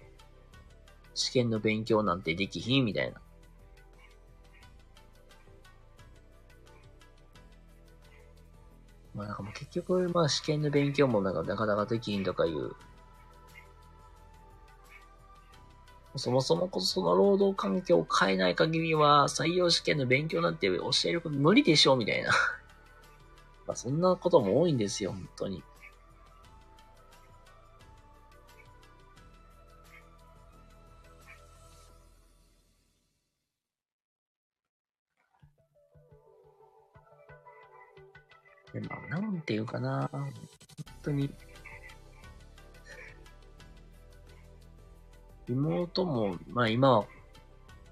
[1.15, 3.21] 試験の勉強なんてできひんみたいな。
[9.15, 12.75] まあなんかもう結局、まあ試験の勉強もなんかなかなかできひんとかいう
[16.17, 22.33] そもそもこそその労働環境を変えない限りは、採用試験の勉強なんて教えること無理でしょうみたいな。
[23.71, 25.63] まあそんなことも多いんですよ、本当に。
[38.73, 40.33] でまあ、なんていうかな、本
[41.05, 41.33] 当に、
[45.49, 47.07] 妹も、まあ今は、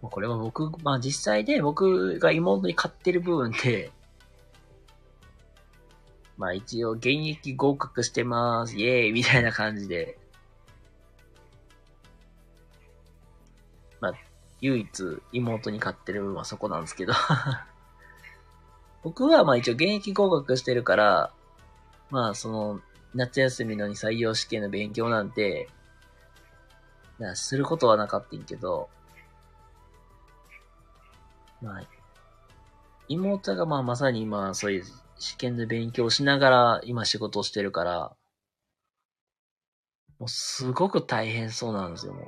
[0.03, 3.93] これは僕、まあ実際で僕が妹に買ってる部分で、
[6.39, 9.13] まあ一応現役合格してます、イエーイ。
[9.13, 10.19] みたいな感じで、
[14.01, 14.15] まあ
[14.61, 17.13] 唯一妹に買ってる分はそこなんですけど。
[19.03, 21.33] 僕はまあ一応現役合格してるから、
[22.11, 22.81] まあその
[23.15, 25.69] 夏休みのに採用試験の勉強なんて、
[27.19, 28.89] や、することはなかったんけど、
[31.61, 31.83] まあ、
[33.09, 34.85] 妹がまあまさに今そういう
[35.19, 38.17] 試験で勉強しながら今仕事をしてるから、
[40.19, 42.25] もうすごく大変そうなんですよ、もう。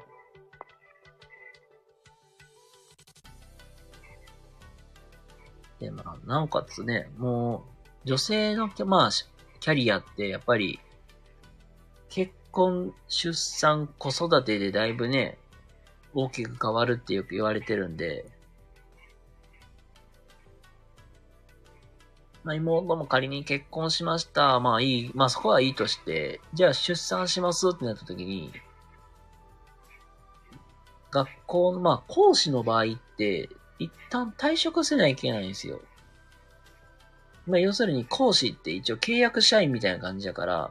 [5.80, 7.64] で、まあ、なおかつね、も
[8.04, 9.10] う、女性の、まあ、
[9.60, 10.78] キャリアってやっぱり、
[12.10, 15.38] 結婚、出産、子育てでだいぶね、
[16.12, 18.26] 大きく変わるってよく言われてるんで、
[22.42, 24.60] まあ、妹も仮に結婚しました。
[24.60, 28.52] まあいい、まあそこはいいとして、じゃあ出産しますってなった時に、
[31.10, 32.86] 学校の、まあ講師の場合っ
[33.18, 33.48] て、
[33.78, 35.80] 一旦退職せないといけないんですよ。
[37.46, 40.70] まあ要するに講師って一応契約社員みたいな感じだから、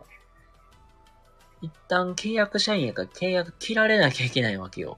[1.61, 4.97] 一旦契約社員やから契約切られなきゃいけないわけよ。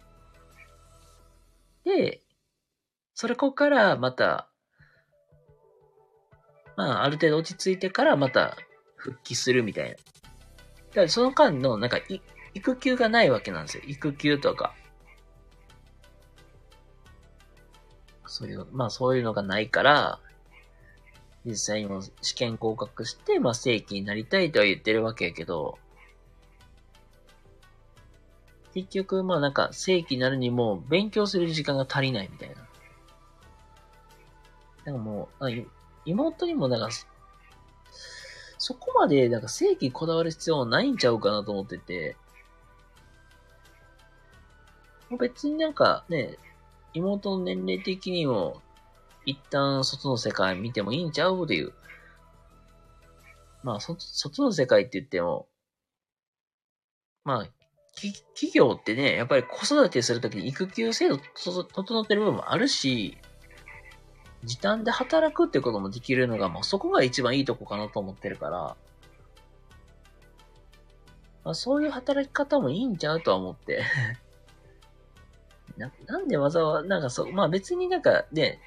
[1.84, 2.22] で、
[3.14, 4.48] それこからまた、
[6.76, 8.58] まあ、ある程度落ち着いてからまた
[8.96, 9.92] 復帰するみたいな。
[9.92, 9.96] だ
[10.96, 12.00] からその間の、なんか、
[12.54, 13.84] 育休がないわけなんですよ。
[13.86, 14.76] 育休とか。
[18.26, 20.20] そういう、まあそういうのがないから、
[21.46, 25.78] 実際にも試験合格して、まあ正規になりたいとは言ってるわけやけど、
[28.74, 32.56] 結局、まあなんか正規になるにも勉強する時間が足りないみたいな。
[34.86, 35.46] なんかもう、
[36.06, 36.90] 妹にもなんか、
[38.58, 42.16] そこまでなんか正規こだわる必要ないんちゃうかなと思ってて、
[45.18, 46.38] 別になんかね、
[46.94, 48.62] 妹の年齢的にも、
[49.26, 51.74] 一旦外の世界見てもいいんちゃうっていう。
[53.64, 55.48] まあ、そ、外の世界って言っても、
[57.24, 57.50] まあ、
[57.96, 63.18] き企業ってね、やっぱり子育てするときに育休制度整ってる部分もあるし、
[64.44, 68.76] 時短で働くってこともできるのが、もうそこが一番いいとこかなと思ってるから、
[71.44, 73.84] まあ、そういう働き方もいいんちゃうとは思って
[75.78, 75.92] な。
[76.06, 78.60] なんでわざわざ、なんかそう、まあ別になんかね、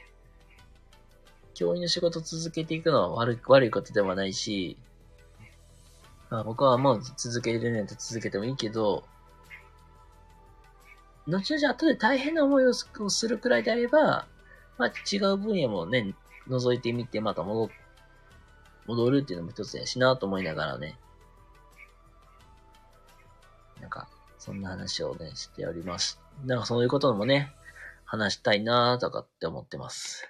[1.54, 4.76] 教員の仕事続けていくのは悪い、悪いことではないし、
[6.30, 9.04] まあ僕はもう続けれるんやったら続けてもいいけど、
[11.26, 14.26] 後々後で大変な思いをするくらいであれば、
[14.78, 16.14] まあ違う分野もね、
[16.48, 17.70] 覗いてみてまた戻、
[18.86, 20.98] 戻るっていうのも一つやしなと思いながらね。
[23.80, 26.20] なんか、そんな話をね、しております。
[26.44, 27.54] なんかそういうこともね、
[28.04, 30.28] 話したいなとかって思ってます。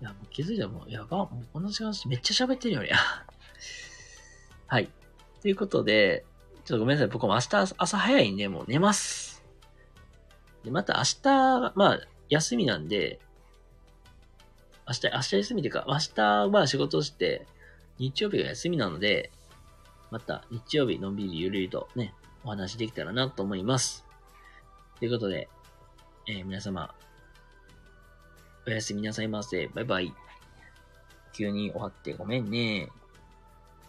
[0.00, 2.90] いや、もう気づいたらもう、やば、もうこの時間めっちゃ喋ってるよね。
[4.68, 4.88] はい。
[5.42, 6.24] ということで、
[6.64, 7.08] ちょっとごめんなさい。
[7.08, 9.44] 僕も明日朝早いんで、もう寝ます。
[10.64, 13.20] で、また明日、まあ、休みなんで、
[14.86, 17.46] 明日、明日休みっていうか、明日は仕事して、
[17.98, 19.30] 日曜日が休みなので、
[20.10, 24.04] また日曜日のんびりゆるゆるとね、お話できたらなと思います。
[24.98, 25.48] ということで、
[26.26, 26.94] えー、皆様、
[28.66, 29.68] おやすみなさいませ。
[29.68, 30.14] バイバイ。
[31.32, 32.88] 急に終わってごめんね。